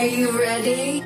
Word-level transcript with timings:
Are 0.00 0.08
you 0.08 0.32
ready? 0.32 1.04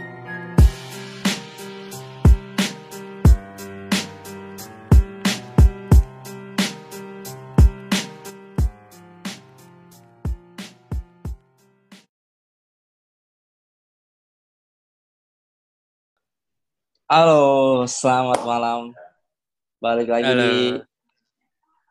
Halo, 17.11 17.83
selamat 17.91 18.47
malam. 18.47 18.95
Balik 19.83 20.07
lagi 20.07 20.31
Halo. 20.31 20.39
di 20.39 20.55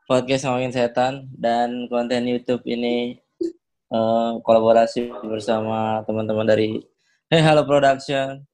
podcast 0.08 0.48
ngomongin 0.48 0.72
setan 0.72 1.28
dan 1.36 1.84
konten 1.92 2.24
YouTube 2.32 2.64
ini 2.64 3.20
eh, 3.92 4.32
kolaborasi 4.40 5.12
bersama 5.28 6.00
teman-teman 6.08 6.48
dari 6.48 6.93
Hey 7.34 7.42
Halo 7.42 7.66
Production 7.66 8.46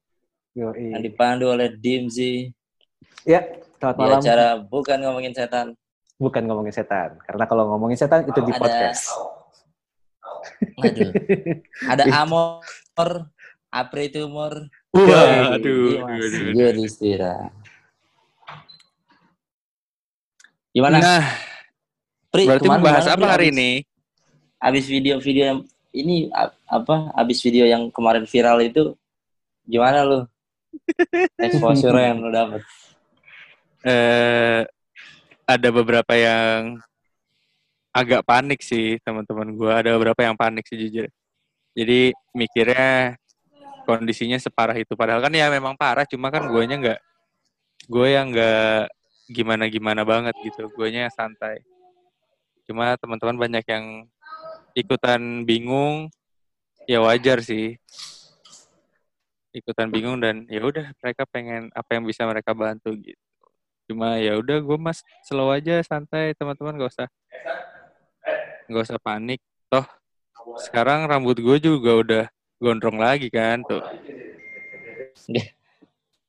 Yoi. 0.55 0.95
yang 0.95 1.03
dipandu 1.03 1.51
oleh 1.51 1.75
Dimzi 1.75 2.47
Ya, 3.27 3.43
selamat 3.75 3.91
di 3.91 4.03
malam. 4.07 4.19
acara 4.23 4.47
bukan 4.55 4.97
ngomongin 5.03 5.35
setan. 5.35 5.75
Bukan 6.15 6.47
ngomongin 6.47 6.71
setan. 6.71 7.19
Karena 7.27 7.43
kalau 7.43 7.67
ngomongin 7.75 7.99
setan 7.99 8.23
itu 8.23 8.39
di 8.39 8.55
Ada- 8.55 8.61
podcast. 8.63 9.03
Aduh, 10.79 11.11
ada 11.91 12.03
Amor, 12.23 13.27
Apri 13.67 14.15
Tumor, 14.15 14.71
Waduh, 14.95 15.59
Dimas 15.59 15.59
aduh. 15.59 16.55
Yudhistira. 16.55 17.52
Gimana? 20.71 21.03
Nah, 21.03 21.23
Pri, 22.31 22.47
berarti 22.47 22.67
membahas 22.71 23.11
apa 23.11 23.27
hari 23.27 23.52
ini? 23.52 23.83
Abis 24.64 24.88
video-video 24.88 25.43
yang 25.43 25.59
ini 25.94 26.30
apa? 26.70 27.09
Abis 27.18 27.42
video 27.42 27.66
yang 27.66 27.90
kemarin 27.90 28.26
viral 28.30 28.62
itu 28.62 28.94
gimana 29.66 30.06
lu? 30.06 30.20
Exposure 31.45 31.98
yang 31.98 32.22
lu 32.22 32.30
dapet. 32.30 32.62
Eh, 33.86 34.62
ada 35.50 35.70
beberapa 35.73 36.14
yang 36.14 36.78
agak 37.90 38.22
panik 38.22 38.62
sih 38.62 39.02
teman-teman 39.02 39.50
gua. 39.58 39.82
Ada 39.82 39.98
beberapa 39.98 40.22
yang 40.22 40.38
panik 40.38 40.67
sih 40.70 40.78
jujur. 40.78 41.10
Jadi 41.73 42.14
mikirnya 42.36 43.17
kondisinya 43.90 44.38
separah 44.38 44.78
itu. 44.78 44.94
Padahal 44.94 45.26
kan 45.26 45.34
ya 45.34 45.50
memang 45.50 45.73
parah. 45.73 46.06
Cuma 46.06 46.30
kan 46.30 46.45
guanya 46.45 46.78
nggak, 46.78 47.00
gue 47.90 48.08
yang 48.10 48.30
nggak 48.30 48.92
gimana-gimana 49.34 50.06
banget 50.06 50.36
gitu. 50.45 50.70
Guanya 50.78 51.10
santai. 51.10 51.66
Cuma 52.70 52.94
teman-teman 53.02 53.38
banyak 53.38 53.66
yang 53.66 54.06
ikutan 54.80 55.44
bingung. 55.44 56.08
Ya 56.89 57.03
wajar 57.03 57.44
sih. 57.44 57.77
Ikutan 59.53 59.91
bingung 59.91 60.17
dan 60.23 60.45
ya 60.47 60.61
udah 60.63 60.94
mereka 61.02 61.25
pengen 61.30 61.73
apa 61.73 61.97
yang 61.97 62.05
bisa 62.05 62.23
mereka 62.23 62.53
bantu 62.53 62.94
gitu 62.97 63.19
cuma 63.89 64.21
ya 64.21 64.38
udah 64.38 64.61
gue 64.61 64.77
mas 64.77 65.02
slow 65.25 65.49
aja 65.49 65.81
santai 65.81 66.38
teman-teman 66.38 66.77
gak 66.77 66.94
usah 66.94 67.08
gak 68.69 68.86
usah 68.86 69.02
panik 69.02 69.41
toh 69.66 69.81
sekarang 70.61 71.09
rambut 71.09 71.41
gue 71.41 71.58
juga 71.58 71.91
udah 71.97 72.23
gondrong 72.61 73.02
lagi 73.02 73.33
kan 73.33 73.66
tuh 73.66 73.81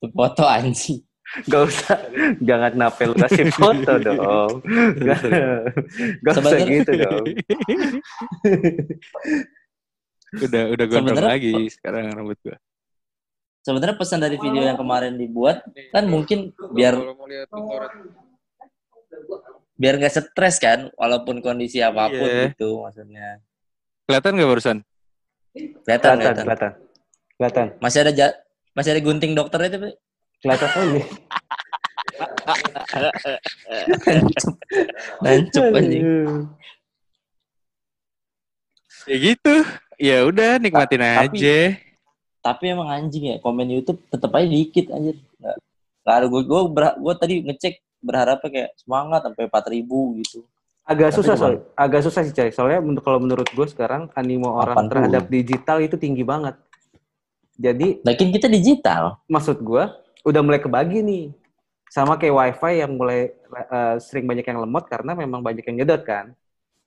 foto 0.00 0.48
anjing. 0.48 1.09
Gak 1.46 1.62
usah, 1.62 1.98
jangan 2.40 2.70
kenapa 2.70 3.00
lu 3.04 3.14
kasih 3.14 3.46
foto 3.54 3.92
dong. 3.96 4.52
Gak, 4.98 5.20
gak 6.20 6.34
usah 6.36 6.58
gitu 6.60 6.92
dong. 6.96 7.24
udah 10.40 10.62
udah 10.70 10.86
gondrong 10.86 11.26
lagi 11.26 11.50
sekarang 11.68 12.06
rambut 12.08 12.38
gue 12.40 12.54
Sebenarnya 13.60 13.92
pesan 13.92 14.22
dari 14.22 14.38
video 14.38 14.62
yang 14.62 14.78
kemarin 14.78 15.14
dibuat 15.14 15.60
kan 15.90 16.06
mungkin 16.06 16.48
biar 16.70 16.94
biar 19.74 19.94
nggak 19.96 20.12
stres 20.12 20.56
kan 20.56 20.88
walaupun 20.94 21.40
kondisi 21.40 21.80
apa 21.80 22.08
pun 22.08 22.24
Iya. 22.24 22.52
gitu 22.52 22.80
maksudnya. 22.80 23.42
kelihatan 24.06 24.32
gak 24.34 24.48
barusan 24.48 24.78
Kelihatan, 25.50 26.14
Kelihatan, 26.16 26.72
kelihatan. 27.34 27.66
Masih 27.82 27.98
ada 28.00 28.12
ja- 28.12 28.38
masih 28.70 28.94
ada 28.94 29.02
gunting 29.02 29.34
dokter 29.34 29.58
itu, 29.66 29.76
Pri? 29.76 29.92
Kelihatan 30.40 30.68
aja. 30.80 31.02
Nancep. 34.00 34.54
Nancep 35.20 35.64
anjing. 35.72 36.04
ya 39.02 39.16
gitu 39.16 39.54
ya 39.96 40.16
udah 40.22 40.60
nikmatin 40.60 41.00
tapi- 41.00 41.40
aja 41.40 41.58
Tapi 42.40 42.64
emang 42.66 42.88
anjing 42.88 43.24
ya, 43.26 43.36
komen 43.36 43.68
YouTube 43.68 44.00
tetep 44.06 44.30
aja 44.30 44.46
dikit 44.46 44.88
anjir. 44.90 45.20
Nggak, 45.36 45.56
nggak 46.00 46.14
ada 46.14 46.26
gue 46.26 46.40
gue 46.42 46.60
gue 46.96 47.14
tadi 47.14 47.34
ngecek 47.42 47.74
berharapnya 48.00 48.48
kayak 48.48 48.70
semangat 48.74 49.20
sampai 49.22 49.44
4000 49.44 49.84
gitu. 50.16 50.40
Agak 50.82 51.12
Tapi 51.12 51.16
susah 51.20 51.34
soal, 51.36 51.52
agak 51.74 52.00
susah 52.00 52.24
sih 52.24 52.32
Cai. 52.32 52.48
Soalnya 52.48 52.80
menurut- 52.80 53.04
kalau 53.04 53.20
menurut 53.20 53.44
gue 53.46 53.66
sekarang 53.66 54.08
animo 54.14 54.56
orang 54.56 54.72
80. 54.74 54.88
terhadap 54.90 55.24
digital 55.28 55.76
itu 55.78 55.96
tinggi 55.96 56.24
banget. 56.24 56.56
Jadi 57.54 58.00
Lakin 58.00 58.28
kita 58.32 58.48
digital. 58.48 59.20
maksud 59.26 59.60
gue 59.60 59.84
udah 60.24 60.40
mulai 60.44 60.60
kebagi 60.60 61.00
nih. 61.00 61.26
Sama 61.90 62.14
kayak 62.14 62.34
wifi 62.34 62.86
yang 62.86 62.94
mulai 62.94 63.34
eh, 63.34 63.96
sering 63.98 64.24
banyak 64.26 64.46
yang 64.46 64.62
lemot 64.62 64.86
karena 64.86 65.12
memang 65.18 65.42
banyak 65.42 65.64
yang 65.66 65.82
nyedot 65.82 66.02
kan. 66.06 66.32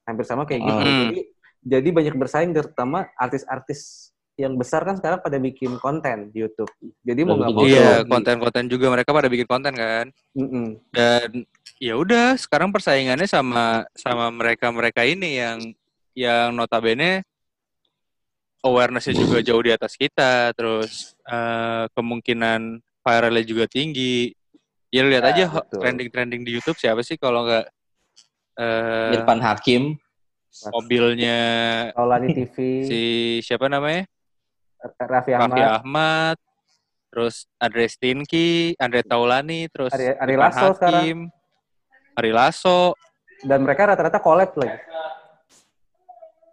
Hampir 0.08 0.26
sama 0.28 0.48
kayak 0.48 0.64
gitu. 0.64 0.80
Hmm. 0.80 1.02
Jadi, 1.08 1.20
jadi 1.64 1.90
banyak 1.92 2.16
bersaing 2.16 2.52
terutama 2.52 3.08
artis-artis 3.16 4.12
yang 4.34 4.58
besar 4.58 4.82
kan 4.82 4.98
sekarang 4.98 5.22
pada 5.22 5.38
bikin 5.38 5.78
konten 5.78 6.34
di 6.34 6.42
YouTube. 6.42 6.72
Jadi 7.06 7.22
mau 7.22 7.38
nggak 7.38 7.54
mau 7.54 7.64
iya 7.70 8.02
konten-konten 8.02 8.66
juga 8.66 8.90
mereka 8.90 9.14
pada 9.14 9.30
bikin 9.30 9.46
konten 9.46 9.74
kan 9.78 10.10
Mm-mm. 10.34 10.82
dan 10.90 11.46
ya 11.78 11.94
udah 11.94 12.34
sekarang 12.42 12.74
persaingannya 12.74 13.30
sama 13.30 13.86
sama 13.94 14.34
mereka 14.34 14.74
mereka 14.74 15.06
ini 15.06 15.38
yang 15.38 15.60
yang 16.18 16.50
notabene 16.50 17.22
awarenessnya 18.66 19.14
juga 19.14 19.46
jauh 19.46 19.62
di 19.62 19.70
atas 19.70 19.94
kita 19.94 20.50
terus 20.58 21.14
eh, 21.30 21.86
kemungkinan 21.94 22.82
viralnya 23.04 23.44
juga 23.44 23.68
tinggi 23.68 24.32
ya 24.88 25.04
lu 25.04 25.12
lihat 25.12 25.26
Ya, 25.28 25.32
aja 25.36 25.46
trending-trending 25.70 26.42
di 26.42 26.56
YouTube 26.56 26.80
siapa 26.80 27.04
sih 27.04 27.20
kalau 27.20 27.44
nggak 27.44 27.66
eh, 28.58 29.14
Irfan 29.20 29.42
Hakim. 29.42 29.84
mobilnya 30.70 31.38
Taulani 31.92 32.28
TV, 32.38 32.56
si 32.86 33.00
siapa 33.42 33.66
namanya 33.68 34.06
Raffi 35.02 35.34
Raffi 35.34 35.34
Ahmad, 35.34 35.82
Ahmad 35.82 36.38
terus 37.10 37.50
Andre 37.58 37.86
Stinky 37.90 38.78
Andre 38.78 39.02
Taulani 39.02 39.66
terus 39.68 39.92
Ari- 39.92 40.14
Ari 40.14 40.36
Lasso 40.38 40.78
sekarang. 40.78 40.78
Hakim, 40.78 41.18
Ari 42.14 42.32
Lasso 42.32 42.80
dan 43.44 43.60
mereka 43.60 43.92
rata-rata 43.92 44.22
collab 44.22 44.54
lagi. 44.56 44.78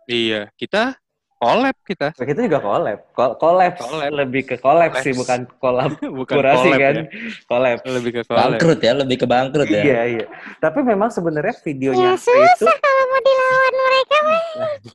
Iya, 0.04 0.50
kita 0.58 0.98
collab 1.40 1.76
kita. 1.88 2.12
Nah, 2.12 2.26
kita 2.28 2.40
juga 2.44 2.58
collab. 2.60 2.98
Collab, 3.16 3.72
Collab. 3.80 4.10
lebih 4.12 4.42
ke 4.44 4.56
collab 4.60 4.92
sih, 5.00 5.16
bukan 5.16 5.48
collab 5.56 5.96
Bukan 6.20 6.36
kurasi 6.36 6.68
collab 6.68 6.80
kan. 6.84 6.94
ya. 6.94 7.04
Collab. 7.48 7.76
Lebih 7.88 8.10
ke 8.12 8.22
collab. 8.28 8.40
Bangkrut 8.44 8.80
ya, 8.84 8.92
lebih 8.92 9.16
ke 9.16 9.26
bangkrut 9.26 9.68
ya. 9.72 9.82
Iya, 9.82 10.00
iya. 10.20 10.26
Tapi 10.60 10.78
memang 10.84 11.08
sebenarnya 11.08 11.56
videonya 11.64 12.12
Ya 12.12 12.14
Pri 12.20 12.36
itu 12.44 12.64
kalau 12.68 13.04
mau 13.08 13.20
dilawan 13.24 13.74
mereka. 13.80 14.18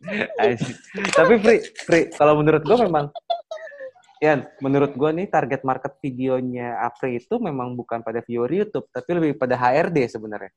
Tapi 1.18 1.34
Pri, 1.42 1.58
Pri, 1.90 2.00
kalau 2.14 2.34
menurut 2.38 2.62
gua 2.62 2.78
memang 2.86 3.06
Yan, 4.24 4.48
menurut 4.64 4.96
gua 4.96 5.12
nih 5.12 5.28
target 5.28 5.62
market 5.68 6.00
videonya 6.00 6.80
Apri 6.80 7.20
itu 7.20 7.36
memang 7.36 7.76
bukan 7.76 8.00
pada 8.00 8.24
viewer 8.24 8.48
YouTube, 8.48 8.88
tapi 8.88 9.12
lebih 9.12 9.36
pada 9.36 9.60
HRD 9.60 10.08
sebenarnya. 10.08 10.54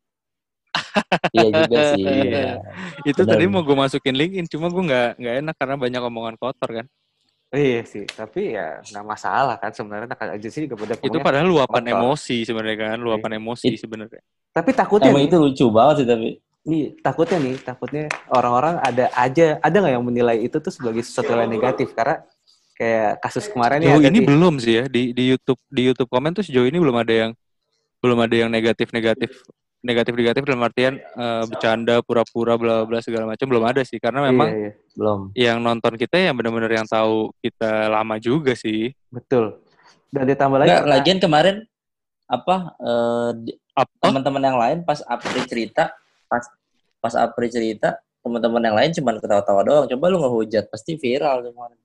Iya 1.32 1.48
juga 1.64 1.78
sih. 1.94 2.02
Iya. 2.04 2.46
Itu 3.04 3.22
Benar. 3.24 3.30
tadi 3.36 3.44
mau 3.48 3.62
gue 3.64 3.76
masukin 3.76 4.14
linkin, 4.16 4.44
cuma 4.48 4.66
gue 4.72 4.82
nggak 4.88 5.08
nggak 5.20 5.34
enak 5.44 5.54
karena 5.56 5.76
banyak 5.76 6.00
omongan 6.04 6.36
kotor 6.40 6.70
kan. 6.82 6.86
Iya 7.48 7.80
sih, 7.88 8.04
tapi 8.04 8.52
ya 8.52 8.84
nggak 8.84 9.04
masalah 9.08 9.56
kan 9.56 9.72
sebenarnya 9.72 10.12
anak 10.12 10.36
agensi 10.36 10.68
juga 10.68 10.76
pada 10.84 10.94
Itu 11.00 11.18
padahal 11.24 11.48
luapan 11.48 11.80
kotor. 11.80 11.96
emosi 11.96 12.36
sebenarnya 12.44 12.76
kan, 12.76 12.96
luapan 13.00 13.32
emosi 13.40 13.72
It- 13.72 13.80
sebenarnya. 13.80 14.20
Tapi 14.52 14.70
takutnya 14.76 15.08
Emang 15.08 15.22
nih, 15.24 15.28
itu 15.32 15.36
lucu 15.40 15.64
banget 15.72 15.94
sih 16.02 16.06
tapi. 16.08 16.28
Iya, 16.68 16.88
takutnya 17.00 17.38
nih, 17.40 17.56
takutnya 17.64 18.04
orang-orang 18.28 18.76
ada 18.84 19.08
aja, 19.16 19.56
ada 19.64 19.76
nggak 19.80 19.94
yang 19.96 20.04
menilai 20.04 20.36
itu 20.44 20.60
tuh 20.60 20.68
sebagai 20.68 21.00
sesuatu 21.00 21.32
yang 21.32 21.48
negatif 21.48 21.96
karena 21.96 22.20
kayak 22.76 23.12
kasus 23.24 23.48
kemarin 23.48 23.80
ya 23.80 23.96
Sejauh 23.96 24.02
ini 24.04 24.20
di- 24.20 24.28
belum 24.28 24.54
sih 24.60 24.74
ya 24.78 24.84
di 24.86 25.02
di 25.16 25.24
YouTube 25.32 25.60
di 25.72 25.82
YouTube 25.88 26.10
komen 26.12 26.30
tuh 26.36 26.44
sejauh 26.44 26.68
ini 26.68 26.78
belum 26.78 26.94
ada 27.00 27.10
yang 27.10 27.30
belum 27.98 28.18
ada 28.22 28.34
yang 28.38 28.50
negatif 28.52 28.92
negatif 28.94 29.30
negatif 29.78 30.12
negatif 30.18 30.42
dalam 30.42 30.62
artian 30.66 30.98
eh, 30.98 31.44
bercanda 31.46 32.02
pura-pura 32.02 32.58
bla 32.58 32.82
bla 32.82 32.98
segala 32.98 33.30
macam 33.30 33.46
belum 33.46 33.64
ada 33.64 33.82
sih 33.86 34.02
karena 34.02 34.26
memang 34.26 34.48
Iya, 34.50 34.58
iya, 34.58 34.72
Belum. 34.98 35.20
yang 35.38 35.58
nonton 35.62 35.94
kita 35.94 36.18
yang 36.18 36.34
benar-benar 36.34 36.70
yang 36.82 36.88
tahu 36.88 37.30
kita 37.38 37.86
lama 37.86 38.18
juga 38.18 38.58
sih. 38.58 38.90
betul. 39.14 39.62
Dan 40.08 40.24
ditambah 40.24 40.58
lagi 40.58 40.72
lagian 40.88 41.18
kemarin 41.22 41.62
apa 42.26 42.74
eh, 42.82 43.30
Apa? 43.78 44.10
teman-teman 44.10 44.42
yang 44.42 44.58
lain 44.58 44.78
pas 44.82 44.98
Apri 45.06 45.46
cerita, 45.46 45.94
pas 46.26 46.42
pas 46.98 47.14
Apri 47.14 47.46
cerita, 47.46 47.94
teman-teman 48.26 48.58
yang 48.58 48.76
lain 48.76 48.90
cuma 48.90 49.14
ketawa-tawa 49.14 49.60
doang. 49.62 49.86
Coba 49.86 50.04
lu 50.10 50.18
ngehujat, 50.18 50.66
pasti 50.66 50.98
viral 50.98 51.46
kemarin. 51.46 51.78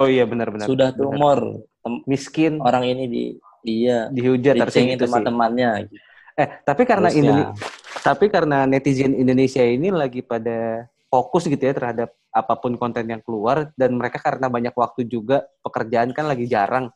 Oh 0.00 0.08
iya 0.08 0.24
benar-benar. 0.24 0.64
Sudah 0.64 0.92
tumor. 0.96 1.60
Miskin, 2.08 2.58
orang 2.58 2.88
ini 2.88 3.04
di 3.06 3.24
iya 3.66 4.06
dihujat 4.10 4.54
harusnya 4.56 4.94
gitu 4.94 5.10
teman-temannya 5.10 5.90
gitu. 5.90 6.05
Eh, 6.36 6.48
tapi 6.62 6.84
karena 6.84 7.08
Harusnya. 7.08 7.32
Indone- 7.32 7.52
tapi 7.98 8.24
karena 8.28 8.68
netizen 8.68 9.16
Indonesia 9.16 9.64
ini 9.64 9.88
lagi 9.88 10.20
pada 10.20 10.84
fokus 11.08 11.48
gitu 11.48 11.58
ya 11.58 11.72
terhadap 11.72 12.12
apa 12.28 12.54
pun 12.54 12.76
konten 12.76 13.02
yang 13.02 13.24
keluar 13.24 13.72
dan 13.72 13.96
mereka 13.96 14.20
karena 14.20 14.46
banyak 14.46 14.70
waktu 14.70 15.04
juga 15.04 15.48
pekerjaan 15.60 16.12
kan 16.12 16.28
lagi 16.28 16.44
jarang. 16.44 16.92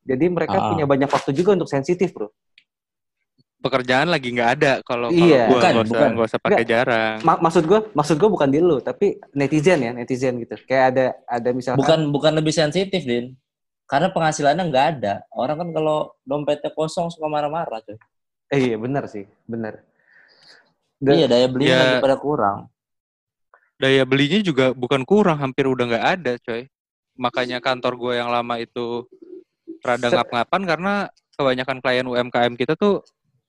Jadi 0.00 0.24
mereka 0.26 0.56
Ah. 0.56 0.66
punya 0.70 0.86
banyak 0.86 1.10
waktu 1.10 1.34
juga 1.34 1.52
untuk 1.52 1.66
sensitif, 1.66 2.14
Bro. 2.14 2.30
Pekerjaan 3.60 4.08
lagi 4.08 4.32
nggak 4.32 4.50
ada 4.56 4.72
kalau 4.80 5.12
kalau 5.12 5.20
Iya. 5.20 5.44
gua 5.44 5.52
Bukan, 5.52 5.70
nggak 5.70 5.84
usah 5.84 5.92
bukan. 5.92 6.10
nggak 6.14 6.28
usah 6.30 6.40
pakai 6.40 6.64
jarang. 6.64 7.16
Ma- 7.20 7.40
maksud 7.42 7.64
gue, 7.66 7.80
maksud 7.92 8.16
gue 8.16 8.30
bukan 8.30 8.48
di 8.48 8.56
lu, 8.56 8.80
tapi 8.80 9.20
netizen 9.36 9.84
ya, 9.84 9.92
netizen 9.92 10.40
gitu. 10.40 10.56
Kayak 10.64 10.84
ada 10.94 11.04
ada 11.28 11.48
misalkan 11.52 11.76
bukan 11.76 12.00
bukan 12.08 12.32
lebih 12.32 12.54
sensitif 12.54 13.04
din 13.04 13.36
karena 13.84 14.08
penghasilannya 14.08 14.64
nggak 14.64 14.86
ada 14.96 15.26
orang 15.34 15.60
kan 15.60 15.68
kalau 15.74 16.14
dompetnya 16.22 16.70
kosong 16.72 17.10
suka 17.10 17.26
marah-marah 17.26 17.82
tuh 17.84 17.98
Eh, 18.50 18.74
iya 18.74 18.76
benar 18.76 19.06
sih, 19.06 19.24
benar. 19.46 19.78
Dan- 21.00 21.16
iya 21.16 21.26
daya 21.30 21.46
belinya 21.48 21.72
Ya. 21.72 21.80
lagi 21.80 22.04
pada 22.04 22.18
kurang 22.20 22.58
Daya 23.80 24.04
belinya 24.04 24.44
juga 24.44 24.76
bukan 24.76 25.08
kurang, 25.08 25.40
hampir 25.40 25.64
udah 25.64 25.88
nggak 25.88 26.06
ada, 26.20 26.32
coy. 26.44 26.68
Makanya 27.16 27.64
kantor 27.64 27.96
gue 27.96 28.12
yang 28.20 28.28
lama 28.28 28.60
itu 28.60 29.08
rada 29.80 30.12
ngap-ngapan 30.12 30.62
karena 30.68 30.92
kebanyakan 31.32 31.80
klien 31.80 32.04
UMKM 32.04 32.60
kita 32.60 32.76
tuh 32.76 33.00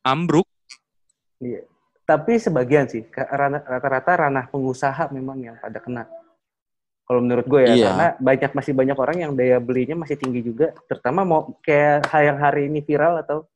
ambruk. 0.07 0.47
Iya. 1.43 1.67
Tapi 2.07 2.39
sebagian 2.39 2.87
sih, 2.87 3.03
rata-rata 3.11 4.23
ranah 4.23 4.47
pengusaha 4.47 5.11
memang 5.11 5.35
yang 5.43 5.59
pada 5.59 5.83
kena. 5.83 6.07
Kalau 7.03 7.19
menurut 7.19 7.43
gue 7.43 7.67
ya, 7.67 7.75
Iya. 7.75 7.85
karena 7.91 8.07
banyak 8.23 8.51
masih 8.55 8.71
banyak 8.71 8.95
orang 8.95 9.17
yang 9.19 9.31
daya 9.35 9.59
belinya 9.59 9.99
masih 9.99 10.15
tinggi 10.15 10.47
juga, 10.47 10.71
terutama 10.87 11.27
mau 11.27 11.59
kayak 11.59 12.07
yang 12.07 12.39
hari 12.39 12.71
ini 12.71 12.79
viral 12.79 13.19
atau 13.19 13.50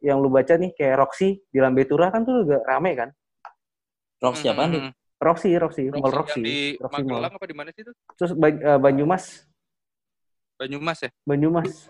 yang 0.00 0.20
lu 0.20 0.28
baca 0.28 0.54
nih 0.54 0.72
kayak 0.72 0.96
Roxy 1.00 1.40
di 1.48 1.58
Lambe 1.58 1.84
Tura 1.84 2.12
kan 2.12 2.22
tuh 2.22 2.44
juga 2.44 2.60
rame 2.62 2.92
kan? 2.92 3.08
Rox 4.16 4.40
siapa 4.40 4.64
nih 4.66 4.80
Hmm, 4.80 4.92
Roxy, 5.16 5.50
Roxy, 5.56 5.82
Mall 5.88 6.08
Roxy 6.08 6.16
Roxy, 6.16 6.40
yang 6.40 6.44
di 6.44 6.56
Roxy 6.76 7.02
Mall. 7.02 7.20
Magelang 7.20 7.34
apa 7.36 7.46
di 7.46 7.54
mana 7.56 7.68
sih 7.72 7.82
itu? 7.84 7.92
Terus 8.16 8.32
Ba- 8.32 8.48
eh, 8.52 8.78
Banyumas, 8.78 9.24
Banyumas 10.56 10.98
ya. 11.04 11.10
Banyumas, 11.22 11.88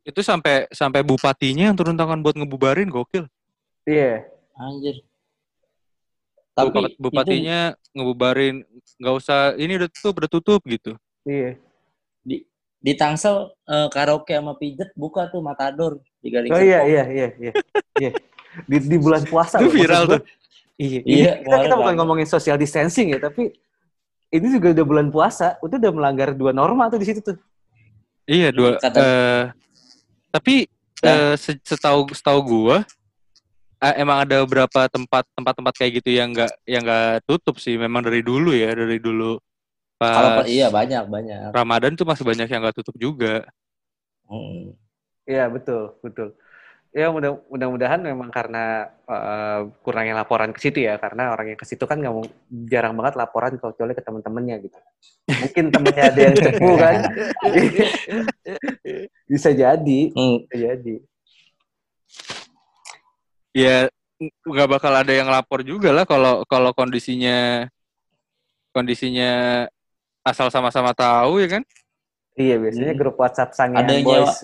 Itu 0.00 0.24
sampai 0.24 0.66
sampai 0.72 1.04
bupatinya 1.04 1.70
yang 1.70 1.76
turun 1.76 1.94
tangan 1.94 2.18
buat 2.18 2.34
ngebubarin, 2.34 2.88
gokil. 2.88 3.26
iya. 3.84 4.26
anjir 4.52 5.00
Bupat- 6.52 6.92
tapi 6.92 7.00
bupatinya 7.00 7.58
ngebubarin 7.96 8.66
nggak 9.00 9.14
usah 9.16 9.54
ini 9.56 9.78
udah 9.80 9.88
tutup 9.88 10.14
udah 10.20 10.30
tutup 10.30 10.60
gitu. 10.66 10.92
Iya. 11.24 11.56
itu 12.24 12.44
di 12.80 12.92
Tangsel 12.96 13.48
eh, 13.64 13.88
karaoke 13.88 14.32
sama 14.34 14.56
pijet 14.56 14.90
buka 14.92 15.28
tuh 15.28 15.40
Matador 15.40 16.00
Oh 16.22 16.60
iya 16.60 16.80
iya 16.84 17.02
iya 17.08 17.28
iya. 17.40 17.52
Iya. 17.96 18.10
Di, 18.68 18.76
di 18.82 18.96
bulan 19.00 19.24
puasa. 19.24 19.56
Itu 19.56 19.72
viral 19.72 20.04
tuh. 20.06 20.20
Iya. 20.76 21.00
Iya, 21.04 21.32
Ini 21.40 21.44
kita, 21.44 21.56
kita 21.68 21.74
bukan 21.76 21.94
ngomongin 21.96 22.28
social 22.28 22.56
distancing 22.56 23.12
ya, 23.12 23.20
tapi 23.20 23.52
ini 24.30 24.46
juga 24.48 24.72
udah 24.72 24.86
bulan 24.86 25.08
puasa, 25.12 25.60
itu 25.60 25.76
udah 25.76 25.92
melanggar 25.92 26.32
dua 26.32 26.52
norma 26.56 26.88
tuh 26.88 26.96
di 27.02 27.06
situ 27.08 27.20
tuh. 27.20 27.36
Iya 28.24 28.48
dua. 28.52 28.80
Kata- 28.80 29.00
eh, 29.00 29.44
tapi 30.30 30.54
Nah. 31.00 31.32
eh, 31.32 31.34
se- 31.40 31.60
setahu 31.64 32.12
setahu 32.12 32.40
gua 32.44 32.76
eh, 33.80 33.94
emang 33.96 34.20
ada 34.20 34.44
beberapa 34.44 34.84
tempat 34.92 35.24
tempat-tempat 35.32 35.72
kayak 35.72 35.92
gitu 36.04 36.12
yang 36.12 36.28
nggak 36.36 36.52
yang 36.68 36.84
nggak 36.84 37.24
tutup 37.24 37.56
sih. 37.56 37.80
Memang 37.80 38.04
dari 38.04 38.20
dulu 38.20 38.52
ya 38.52 38.72
dari 38.76 39.00
dulu. 39.00 39.40
kalau 40.00 40.40
Pas 40.40 40.48
iya 40.48 40.72
banyak 40.72 41.12
banyak 41.12 41.52
Ramadan 41.52 41.92
tuh 41.92 42.08
masih 42.08 42.24
banyak 42.24 42.48
yang 42.48 42.60
nggak 42.64 42.76
tutup 42.80 42.96
juga. 42.96 43.44
Hmm. 44.24 44.72
Iya 45.28 45.52
betul 45.52 46.00
betul. 46.00 46.32
Ya 46.90 47.06
mudah 47.06 47.38
mudah-mudahan 47.46 48.02
memang 48.02 48.34
karena 48.34 48.90
eh, 49.06 49.60
kurangnya 49.86 50.26
laporan 50.26 50.50
ke 50.50 50.58
situ 50.58 50.82
ya, 50.82 50.98
karena 50.98 51.30
orang 51.30 51.54
yang 51.54 51.60
ke 51.60 51.62
situ 51.62 51.86
kan 51.86 52.02
nggak 52.02 52.10
mau 52.10 52.26
jarang 52.66 52.98
banget 52.98 53.14
laporan 53.14 53.54
kecuali 53.54 53.94
ke 53.94 54.02
teman-temannya 54.02 54.56
gitu. 54.66 54.78
Mungkin 55.30 55.64
temennya 55.70 56.04
ada 56.10 56.20
yang 56.20 56.34
cepu 56.34 56.70
kan. 56.74 56.94
Bisa 59.30 59.54
jadi, 59.54 60.00
Hmm. 60.10 60.42
bisa 60.50 60.56
jadi. 60.58 60.94
Ya 63.54 63.86
nggak 64.20 64.68
bakal 64.68 64.90
ada 64.90 65.12
yang 65.14 65.30
lapor 65.30 65.62
juga 65.62 65.94
lah 65.94 66.02
kalau 66.02 66.42
kalau 66.50 66.74
kondisinya 66.74 67.70
kondisinya 68.74 69.64
asal 70.26 70.50
sama-sama 70.50 70.90
tahu 70.90 71.38
ya 71.38 71.58
kan. 71.58 71.62
Iya 72.34 72.58
biasanya 72.58 72.94
Hmm. 72.94 73.00
grup 73.00 73.16
WhatsApp 73.22 73.54
sangean 73.54 73.86
Ada 73.86 73.92
yang 73.94 74.06
boys. 74.06 74.34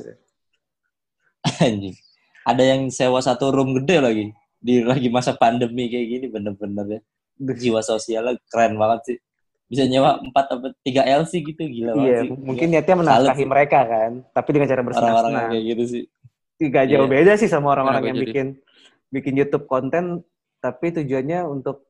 Anjing. 1.63 1.97
Ada 2.43 2.63
yang 2.63 2.81
sewa 2.89 3.19
satu 3.19 3.51
room 3.51 3.75
gede 3.75 3.97
lagi 3.99 4.25
di 4.57 4.83
lagi 4.83 5.09
masa 5.09 5.35
pandemi 5.35 5.87
kayak 5.87 6.07
gini 6.09 6.27
bener-bener 6.27 6.87
ya. 6.89 7.01
Jiwa 7.37 7.81
sosialnya 7.81 8.39
keren 8.49 8.75
banget 8.77 9.01
sih. 9.05 9.19
Bisa 9.67 9.83
nyewa 9.85 10.23
4 10.23 10.31
atau 10.31 10.59
3 10.79 11.03
LC 11.03 11.33
gitu 11.43 11.63
gila 11.67 11.93
Iya, 11.93 11.99
banget 11.99 12.15
sih. 12.23 12.29
mungkin 12.39 12.67
niatnya 12.71 12.97
menafkahi 12.97 13.45
mereka 13.45 13.81
kan, 13.83 14.11
tapi 14.31 14.49
dengan 14.51 14.67
cara 14.67 14.79
orang-orang 14.79 14.95
yang 14.95 15.11
bersenang-senang. 15.11 15.47
kayak 15.51 15.65
gitu 15.67 15.85
sih. 15.85 16.03
Gak 16.63 16.85
jauh 16.87 17.05
Iya. 17.05 17.13
beda 17.13 17.33
sih 17.35 17.49
sama 17.51 17.67
orang-orang 17.75 18.03
yang 18.05 18.17
jadi? 18.17 18.25
bikin 18.25 18.47
bikin 19.09 19.35
YouTube 19.35 19.67
konten, 19.67 20.23
tapi 20.59 20.87
tujuannya 20.93 21.43
untuk 21.45 21.83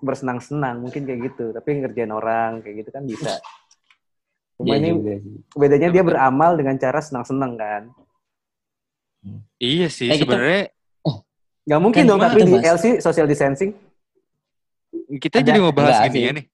bersenang-senang, 0.00 0.82
mungkin 0.82 1.06
kayak 1.06 1.20
gitu. 1.30 1.54
Tapi 1.54 1.68
ngerjain 1.78 2.10
orang 2.10 2.60
kayak 2.60 2.82
gitu 2.82 2.90
kan 2.90 3.02
bisa. 3.06 3.38
Cuma 4.58 4.74
Iya 4.74 4.76
ini 4.76 4.88
juga 4.92 5.14
sih. 5.16 5.34
bedanya 5.54 5.88
dia 5.88 6.02
beramal 6.02 6.50
dengan 6.54 6.76
cara 6.76 6.98
senang-senang 6.98 7.52
kan. 7.54 7.82
Iya 9.56 9.88
sih 9.88 10.06
Eh, 10.06 10.16
gitu. 10.16 10.26
sebenarnya 10.26 10.72
Gak 11.62 11.78
mungkin 11.78 12.02
Kan 12.02 12.08
dong, 12.08 12.20
tapi 12.20 12.40
di 12.40 12.50
Mas? 12.50 12.64
LC 12.64 12.84
social 12.98 13.24
distancing 13.24 13.70
kita 15.16 15.38
Ada- 15.38 15.46
jadi 15.46 15.58
ngebahas 15.60 15.96
gini 16.04 16.10
sih. 16.10 16.22
ya 16.22 16.32
nih. 16.32 16.46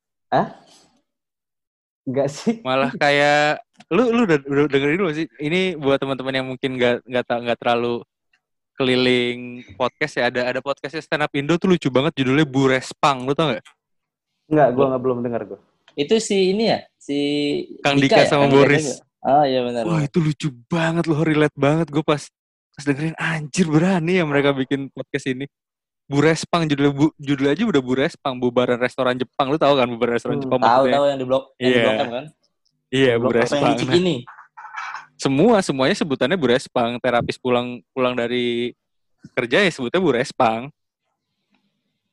enggak 2.07 2.29
sih? 2.29 2.55
malah 2.63 2.93
kayak 2.95 3.59
lu 3.89 4.11
lu 4.11 4.23
udah, 4.25 4.39
udah 4.41 4.67
dengerin 4.67 4.97
dulu 4.97 5.11
sih 5.13 5.27
ini 5.39 5.75
buat 5.75 5.99
teman-teman 5.99 6.35
yang 6.35 6.47
mungkin 6.47 6.75
nggak 6.75 7.03
nggak 7.03 7.23
nggak 7.27 7.59
terlalu 7.59 8.03
keliling 8.73 9.39
podcast 9.75 10.15
ya 10.15 10.29
ada 10.29 10.41
ada 10.45 10.61
podcastnya 10.61 11.01
stand 11.01 11.23
up 11.23 11.33
Indo 11.33 11.57
tuh 11.57 11.67
lucu 11.69 11.89
banget 11.89 12.13
judulnya 12.15 12.45
Bu 12.45 12.69
Respang 12.69 13.25
lu 13.25 13.33
tau 13.33 13.51
nggak 13.51 13.65
Enggak, 14.47 14.69
gua 14.73 14.85
nggak 14.89 15.03
belum 15.03 15.19
dengar 15.21 15.43
gua. 15.43 15.59
Itu 15.99 16.23
si 16.23 16.55
ini 16.55 16.71
ya, 16.71 16.79
si 16.95 17.19
Kang 17.81 17.99
Dika 17.99 18.23
sama 18.23 18.47
Kang 18.47 18.53
Dika 18.53 18.59
Boris. 18.61 18.85
juga. 18.85 18.95
Ah 19.27 19.43
iya 19.43 19.61
benar. 19.61 19.83
wah 19.83 19.99
itu 20.01 20.19
lucu 20.21 20.49
banget 20.71 21.05
loh 21.05 21.19
relate 21.19 21.57
banget 21.57 21.91
gue 21.91 21.99
pas 21.99 22.23
pas 22.77 22.85
dengerin 22.85 23.17
anjir 23.17 23.67
berani 23.67 24.21
ya 24.21 24.25
mereka 24.29 24.53
bikin 24.53 24.93
podcast 24.93 25.33
ini. 25.33 25.49
Bu 26.07 26.23
Respang 26.23 26.71
judulnya 26.71 26.93
bu, 26.95 27.11
judulnya 27.19 27.57
aja 27.57 27.65
udah 27.67 27.83
Bu 27.83 27.93
Respang 27.99 28.39
bubaran 28.39 28.79
restoran 28.79 29.17
Jepang. 29.19 29.51
Lu 29.51 29.59
tahu 29.59 29.75
kan 29.75 29.89
bubaran 29.91 30.15
restoran 30.21 30.39
Hmm, 30.39 30.45
Jepang 30.47 30.61
Tahu 30.63 30.85
tahu 30.87 31.05
yang 31.11 31.19
di 31.19 31.27
blok 31.27 31.45
yang 31.59 31.67
di 31.67 31.75
Iya. 31.75 31.83
blok 31.83 31.97
M 31.99 32.11
kan? 32.13 32.27
iya 32.87 33.13
Bu 33.19 33.23
Blok 33.27 33.33
apa 33.33 33.35
yang 33.35 33.43
Respang 33.43 33.75
di 33.75 34.15
Nah, 34.15 34.21
semua 35.17 35.57
semuanya 35.65 35.97
sebutannya 35.97 36.37
Bu 36.39 36.47
Respang 36.53 37.01
terapis 37.03 37.41
pulang 37.41 37.81
pulang 37.91 38.15
dari 38.15 38.71
kerja 39.35 39.65
ya 39.67 39.71
sebutnya 39.73 39.99
Bu 39.99 40.13
Respang 40.15 40.71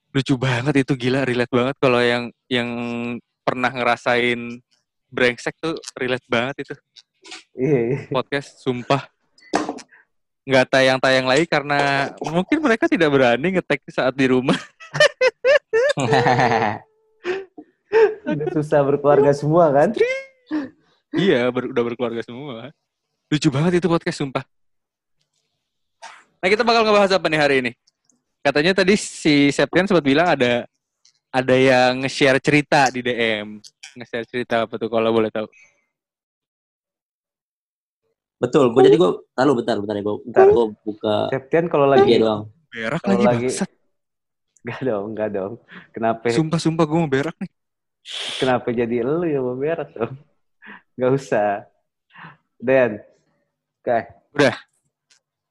lucu 0.10 0.34
banget 0.42 0.86
itu 0.88 0.94
gila 0.98 1.22
relate 1.28 1.54
banget. 1.54 1.76
Kalau 1.78 2.02
yang 2.02 2.24
yang 2.50 2.70
pernah 3.46 3.70
ngerasain 3.70 4.40
brengsek 5.14 5.54
tuh 5.62 5.78
relate 5.94 6.26
banget 6.26 6.66
itu. 6.66 6.74
Iya, 7.54 7.78
iya. 7.94 7.98
podcast 8.10 8.58
sumpah 8.66 9.06
nggak 10.44 10.66
tayang-tayang 10.68 11.26
lagi 11.28 11.46
karena 11.48 12.12
mungkin 12.20 12.60
mereka 12.60 12.92
tidak 12.92 13.10
berani 13.12 13.60
ngetek 13.60 13.80
saat 13.88 14.12
di 14.16 14.28
rumah. 14.28 14.58
Udah 18.28 18.48
susah 18.52 18.82
berkeluarga 18.84 19.32
semua 19.32 19.70
kan? 19.72 19.94
iya 21.14 21.48
ber- 21.54 21.70
udah 21.72 21.84
berkeluarga 21.86 22.22
semua. 22.26 22.74
Lucu 23.30 23.48
banget 23.54 23.80
itu 23.80 23.88
podcast 23.88 24.20
sumpah. 24.20 24.44
Nah 26.44 26.48
kita 26.52 26.66
bakal 26.66 26.84
ngebahas 26.84 27.16
apa 27.16 27.28
nih 27.32 27.40
hari 27.40 27.56
ini? 27.64 27.72
Katanya 28.44 28.84
tadi 28.84 29.00
si 29.00 29.48
Septian 29.54 29.88
sempat 29.88 30.04
bilang 30.04 30.28
ada 30.28 30.68
ada 31.34 31.56
yang 31.58 32.06
nge-share 32.06 32.38
cerita 32.38 32.94
di 32.94 33.02
DM 33.02 33.58
nge-share 33.98 34.26
cerita 34.30 34.70
apa 34.70 34.78
tuh 34.78 34.86
kalau 34.90 35.10
boleh 35.10 35.34
tahu 35.34 35.50
Betul, 38.38 38.72
gue 38.72 38.82
jadi 38.84 38.96
gue 38.96 39.12
lalu 39.34 39.52
bentar 39.62 39.76
bentar 39.78 39.96
ya 39.96 40.04
gue 40.04 40.16
Bentar. 40.26 40.46
gue 40.48 40.66
buka 40.84 41.16
Septian 41.30 41.66
kalau 41.68 41.88
lagi 41.88 42.18
doang. 42.18 42.50
berak 42.68 43.00
Kalau 43.00 43.22
lagi 43.22 43.48
lagi- 43.50 43.72
Enggak 44.64 44.80
dong, 44.82 45.06
enggak 45.12 45.30
dong. 45.30 45.54
Kenapa 45.92 46.24
sumpah 46.30 46.56
sumpah 46.58 46.86
gue 46.86 46.98
mau 46.98 47.08
berak 47.08 47.36
nih 47.38 47.52
kenapa 48.36 48.68
jadi 48.70 49.00
lu 49.00 49.24
yang 49.24 49.44
mau 49.44 49.56
berak 49.56 49.90
dong? 49.92 50.16
Enggak 50.96 51.12
usah. 51.14 51.52
Dan 52.58 53.00
Oke. 53.84 54.50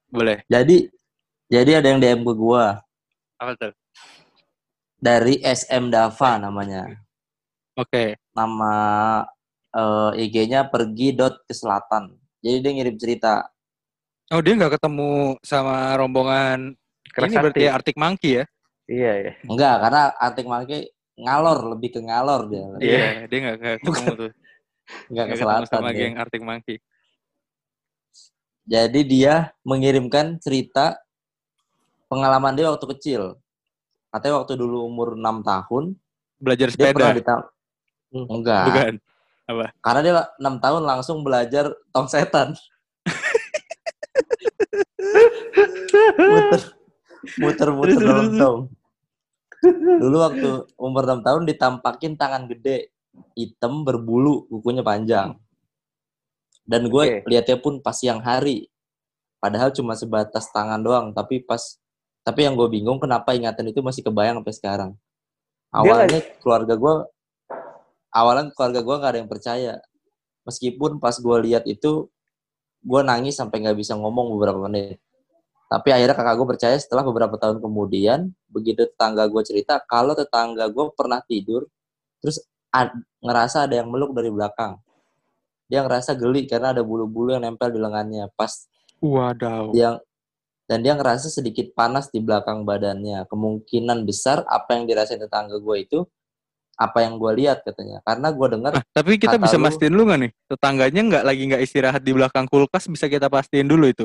boleh 0.08 0.40
Jadi 0.46 0.88
jadi 1.46 1.80
ada 1.80 1.86
yang 1.86 2.00
DM 2.00 2.20
ke 2.22 2.32
gue 2.32 2.64
apa 3.36 3.52
tuh 3.58 3.72
dari 4.96 5.36
SM 5.40 5.88
Dava 5.88 6.38
namanya. 6.38 6.88
oke 7.74 8.16
Nama 8.32 8.74
eh, 9.72 10.10
IG-nya 10.22 10.64
pergi 10.64 11.12
dot 11.12 11.42
ke 11.42 11.52
selatan. 11.52 12.16
Jadi 12.42 12.56
dia 12.58 12.72
ngirim 12.74 12.96
cerita. 12.98 13.46
Oh 14.34 14.42
dia 14.42 14.58
nggak 14.58 14.76
ketemu 14.76 15.38
sama 15.46 15.94
rombongan 15.94 16.74
Keras 17.12 17.28
ini 17.28 17.36
berarti 17.36 17.62
ya 17.68 17.70
Arctic 17.76 17.96
Monkey 18.00 18.30
ya? 18.40 18.44
Iya, 18.88 19.12
iya. 19.20 19.32
Enggak, 19.44 19.76
karena 19.84 20.02
Arctic 20.16 20.46
Monkey 20.48 20.80
ngalor, 21.20 21.58
lebih 21.76 21.88
ke 21.92 22.00
ngalor 22.00 22.48
dia. 22.48 22.64
Iya, 22.80 23.06
dia 23.28 23.38
nggak 23.38 23.56
ketemu 23.60 24.12
tuh. 24.16 24.30
Enggak 24.32 24.34
ke 25.04 25.12
Nggak 25.12 25.26
ketemu 25.28 25.44
selatan. 25.44 25.68
sama 25.68 25.88
dia. 25.92 25.98
geng 26.00 26.16
Arctic 26.16 26.42
Monkey. 26.42 26.76
Jadi 28.62 29.00
dia 29.04 29.34
mengirimkan 29.66 30.40
cerita 30.40 30.96
pengalaman 32.08 32.56
dia 32.56 32.72
waktu 32.72 32.86
kecil. 32.96 33.36
Katanya 34.08 34.40
waktu 34.40 34.54
dulu 34.56 34.88
umur 34.88 35.16
6 35.16 35.40
tahun, 35.44 35.84
Belajar 36.36 36.68
dia 36.72 36.92
pernah 36.92 37.12
sepeda, 37.12 37.18
ditam... 37.20 37.40
Hmm. 38.12 38.26
Enggak. 38.28 38.64
bukan? 38.68 38.94
Karena 39.80 40.00
dia 40.00 40.12
6 40.38 40.64
tahun 40.64 40.82
langsung 40.82 41.24
belajar 41.24 41.72
tong 41.94 42.08
setan. 42.08 42.54
muter 46.18 46.62
muter 47.38 47.68
muter 47.70 48.00
dalam 48.00 48.28
tong. 48.34 48.58
Dulu 50.02 50.16
waktu 50.18 50.50
umur 50.74 51.02
6 51.06 51.22
tahun 51.22 51.42
ditampakin 51.46 52.18
tangan 52.18 52.50
gede, 52.50 52.90
hitam 53.38 53.86
berbulu, 53.86 54.50
kukunya 54.50 54.82
panjang. 54.82 55.38
Dan 56.62 56.90
gue 56.90 57.04
Oke. 57.22 57.30
lihatnya 57.30 57.58
pun 57.58 57.78
pas 57.82 57.94
siang 57.94 58.22
hari. 58.22 58.70
Padahal 59.42 59.74
cuma 59.74 59.98
sebatas 59.98 60.46
tangan 60.54 60.78
doang, 60.78 61.10
tapi 61.10 61.42
pas 61.42 61.78
tapi 62.22 62.46
yang 62.46 62.54
gue 62.54 62.70
bingung 62.70 63.02
kenapa 63.02 63.34
ingatan 63.34 63.74
itu 63.74 63.82
masih 63.82 64.06
kebayang 64.06 64.38
sampai 64.38 64.54
sekarang. 64.54 64.90
Awalnya 65.74 66.22
keluarga 66.38 66.78
gue 66.78 66.94
awalnya 68.12 68.52
keluarga 68.52 68.80
gue 68.84 68.94
nggak 69.00 69.12
ada 69.16 69.20
yang 69.24 69.30
percaya. 69.32 69.74
Meskipun 70.44 71.00
pas 71.00 71.16
gue 71.16 71.36
lihat 71.48 71.64
itu 71.64 72.06
gue 72.82 73.00
nangis 73.02 73.38
sampai 73.40 73.64
nggak 73.64 73.78
bisa 73.78 73.96
ngomong 73.96 74.36
beberapa 74.36 74.68
menit. 74.68 75.00
Tapi 75.72 75.88
akhirnya 75.88 76.12
kakak 76.12 76.36
gue 76.36 76.48
percaya 76.52 76.76
setelah 76.76 77.00
beberapa 77.00 77.40
tahun 77.40 77.64
kemudian, 77.64 78.28
begitu 78.52 78.84
tetangga 78.84 79.24
gue 79.24 79.40
cerita, 79.40 79.80
kalau 79.88 80.12
tetangga 80.12 80.68
gue 80.68 80.84
pernah 80.92 81.24
tidur, 81.24 81.64
terus 82.20 82.44
ad- 82.68 83.00
ngerasa 83.24 83.64
ada 83.64 83.80
yang 83.80 83.88
meluk 83.88 84.12
dari 84.12 84.28
belakang. 84.28 84.76
Dia 85.72 85.80
ngerasa 85.80 86.12
geli 86.12 86.44
karena 86.44 86.76
ada 86.76 86.84
bulu-bulu 86.84 87.32
yang 87.32 87.48
nempel 87.48 87.72
di 87.72 87.80
lengannya. 87.80 88.28
Pas 88.36 88.68
Wadaw. 89.00 89.72
dia 89.72 89.96
dan 90.68 90.84
dia 90.84 90.92
ngerasa 90.92 91.32
sedikit 91.32 91.72
panas 91.72 92.12
di 92.12 92.20
belakang 92.20 92.68
badannya. 92.68 93.24
Kemungkinan 93.32 94.04
besar 94.04 94.44
apa 94.44 94.76
yang 94.76 94.84
dirasain 94.84 95.16
tetangga 95.16 95.56
gue 95.56 95.76
itu 95.80 95.98
apa 96.74 96.98
yang 97.00 97.14
gue 97.16 97.32
lihat 97.36 97.62
katanya. 97.62 98.00
Karena 98.02 98.28
gue 98.28 98.46
dengar 98.48 98.70
Nah, 98.72 98.84
tapi 98.90 99.16
kita 99.16 99.36
bisa 99.36 99.56
lu- 99.56 99.64
mastiin 99.64 99.92
dulu 99.92 100.02
nggak 100.08 100.20
nih? 100.20 100.30
Tetangganya 100.46 101.00
nggak 101.04 101.24
lagi 101.24 101.42
nggak 101.46 101.62
istirahat 101.62 102.00
di 102.00 102.12
belakang 102.12 102.46
kulkas, 102.46 102.84
bisa 102.86 103.06
kita 103.06 103.26
pastiin 103.26 103.66
dulu 103.66 103.86
itu. 103.86 104.04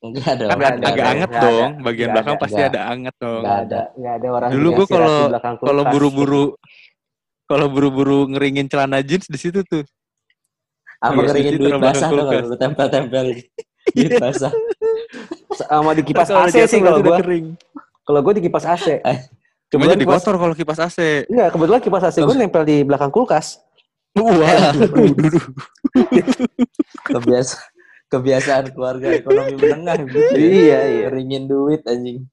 enggak 0.00 0.32
dong. 0.34 0.48
Kan 0.48 0.58
agak 0.80 0.80
ada, 0.96 1.12
anget 1.12 1.30
ada, 1.30 1.40
dong. 1.44 1.70
Bagian 1.78 1.92
nggak 2.00 2.14
belakang 2.16 2.34
ada, 2.34 2.42
pasti 2.42 2.60
ada 2.62 2.80
anget 2.88 3.14
dong. 3.16 3.42
Nggak 3.44 3.58
ada. 3.60 3.80
Nggak 3.92 4.14
ada 4.16 4.26
orang 4.30 4.48
Dulu 4.50 4.68
gua 4.70 4.80
istirahat 4.80 5.04
kalau- 5.04 5.58
Kalau 5.60 5.82
buru-buru 5.86 6.44
kalau 7.44 7.66
buru-buru 7.66 8.18
ngeringin 8.28 8.66
celana 8.66 9.02
jeans 9.02 9.26
di 9.26 9.36
situ 9.36 9.60
tuh. 9.62 9.84
Apa 11.00 11.20
keringin 11.26 11.52
cuci 11.52 11.60
duit 11.62 11.74
basah 11.76 12.08
dong 12.08 12.20
kulkas. 12.22 12.42
lu 12.42 12.56
tempel-tempelin. 12.56 13.38
duit 13.90 14.12
basah. 14.16 14.52
sama 15.52 15.92
di 15.92 16.02
kipas 16.02 16.28
Kalau 16.28 16.46
AC 16.46 16.56
sih 16.64 16.80
kalau 16.80 16.98
gua. 17.02 17.18
kering. 17.20 17.46
Kalau 18.00 18.20
gua 18.22 18.32
di 18.32 18.40
kipas 18.40 18.64
AC. 18.64 18.86
Cuma 19.70 19.86
Kebetulan 19.86 19.94
jadi 19.94 20.04
kipas- 20.04 20.22
kotor 20.26 20.34
kalau 20.36 20.54
kipas 20.58 20.78
AC. 20.82 20.98
Enggak, 21.30 21.48
kebetulan 21.54 21.80
kipas 21.80 22.02
AC 22.10 22.16
gue 22.18 22.34
nempel 22.34 22.62
di 22.66 22.76
belakang 22.82 23.10
kulkas. 23.14 23.62
Wah, 24.18 24.74
Kebiasa 27.06 27.56
kebiasaan 28.10 28.74
keluarga 28.74 29.14
ekonomi 29.14 29.54
menengah 29.54 30.02
gitu. 30.02 30.18
Iya, 30.34 30.78
iya. 30.90 31.06
Keringin 31.08 31.46
duit 31.46 31.86
anjing. 31.86 32.26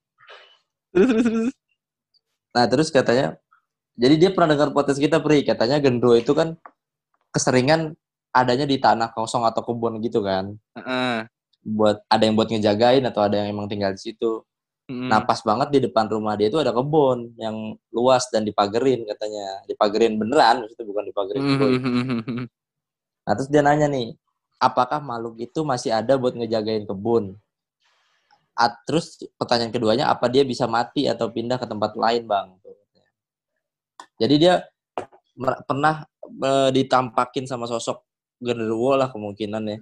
terus 0.90 1.06
terus 1.06 1.24
terus. 1.24 1.54
Nah, 2.50 2.64
terus 2.66 2.88
katanya 2.90 3.38
jadi 3.94 4.14
dia 4.18 4.30
pernah 4.34 4.58
dengar 4.58 4.74
podcast 4.74 4.98
kita, 4.98 5.22
Pri. 5.22 5.46
Katanya 5.46 5.78
gendro 5.78 6.18
itu 6.18 6.34
kan 6.34 6.58
keseringan 7.30 7.94
adanya 8.34 8.66
di 8.66 8.82
tanah 8.82 9.14
kosong 9.14 9.46
atau 9.46 9.62
kebun 9.62 10.02
gitu 10.02 10.18
kan. 10.18 10.58
Heeh. 10.74 11.30
Buat 11.62 12.02
ada 12.10 12.22
yang 12.26 12.34
buat 12.34 12.50
ngejagain 12.50 13.06
atau 13.06 13.22
ada 13.22 13.38
yang 13.38 13.54
emang 13.54 13.70
tinggal 13.70 13.94
di 13.94 14.02
situ. 14.02 14.42
Mm. 14.88 15.12
Nah, 15.12 15.20
pas 15.20 15.36
banget 15.44 15.68
di 15.68 15.78
depan 15.84 16.08
rumah 16.08 16.32
dia 16.32 16.48
itu 16.48 16.56
ada 16.56 16.72
kebun 16.72 17.36
yang 17.36 17.76
luas 17.92 18.24
dan 18.32 18.48
dipagerin 18.48 19.04
katanya. 19.04 19.60
Dipagerin 19.68 20.16
beneran, 20.16 20.64
maksudnya 20.64 20.86
bukan 20.88 21.04
dipagerin. 21.04 21.42
Mm. 21.44 22.44
Nah, 23.28 23.32
terus 23.36 23.52
dia 23.52 23.60
nanya 23.60 23.84
nih, 23.84 24.16
apakah 24.56 25.04
makhluk 25.04 25.36
itu 25.44 25.60
masih 25.60 25.92
ada 25.92 26.16
buat 26.16 26.32
ngejagain 26.32 26.88
kebun? 26.88 27.36
At- 28.56 28.80
terus 28.88 29.20
pertanyaan 29.36 29.76
keduanya, 29.76 30.08
apa 30.08 30.24
dia 30.32 30.40
bisa 30.40 30.64
mati 30.64 31.04
atau 31.04 31.28
pindah 31.28 31.60
ke 31.60 31.68
tempat 31.68 31.92
lain, 31.92 32.24
Bang? 32.24 32.56
Jadi 34.16 34.34
dia 34.40 34.64
pernah 35.68 36.08
eh, 36.24 36.70
ditampakin 36.72 37.44
sama 37.44 37.68
sosok 37.68 38.02
genderuwo 38.40 38.96
lah 38.96 39.12
kemungkinan 39.12 39.62
ya 39.68 39.78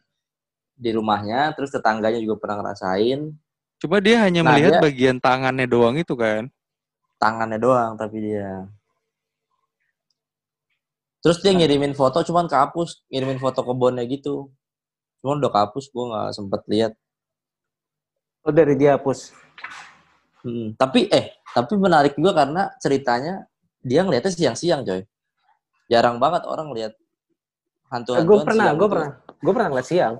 di 0.76 0.90
rumahnya, 0.92 1.54
terus 1.56 1.72
tetangganya 1.72 2.20
juga 2.20 2.36
pernah 2.42 2.60
ngerasain 2.60 3.32
Cuma 3.76 4.00
dia 4.00 4.25
hanya 4.25 4.40
Nah, 4.40 4.50
melihat 4.52 4.73
dia- 4.76 4.83
bagian 4.83 5.16
tangannya 5.21 5.66
doang 5.68 5.97
itu 5.97 6.16
kan. 6.16 6.49
tangannya 7.16 7.56
doang 7.56 7.97
tapi 7.97 8.21
dia. 8.21 8.68
Terus 11.25 11.40
dia 11.40 11.52
ngirimin 11.52 11.97
foto 11.97 12.21
cuman 12.23 12.47
kehapus, 12.47 13.02
ngirimin 13.09 13.40
foto 13.40 13.64
kebunnya 13.64 14.04
gitu. 14.06 14.52
Cuman 15.25 15.40
udah 15.40 15.50
kehapus, 15.50 15.88
gua 15.90 16.04
nggak 16.12 16.28
sempet 16.37 16.61
lihat. 16.68 16.92
Oh 18.45 18.52
dari 18.54 18.78
dia 18.78 18.95
hapus. 18.95 19.35
Hmm, 20.47 20.76
Tapi 20.78 21.11
eh, 21.11 21.35
tapi 21.50 21.75
menarik 21.75 22.14
juga 22.14 22.47
karena 22.47 22.71
ceritanya 22.78 23.49
dia 23.83 24.06
ngeliatnya 24.06 24.30
siang-siang, 24.30 24.87
coy. 24.87 25.02
Jarang 25.90 26.23
banget 26.23 26.47
orang 26.47 26.71
lihat 26.71 26.95
hantu-hantuan 27.90 28.26
Gue 28.28 28.38
Eh, 28.38 28.47
pernah, 28.47 28.66
gue 28.71 28.78
gitu. 28.78 28.92
pernah, 28.95 29.11
gue 29.18 29.52
pernah 29.56 29.68
ngeliat 29.73 29.88
siang. 29.88 30.14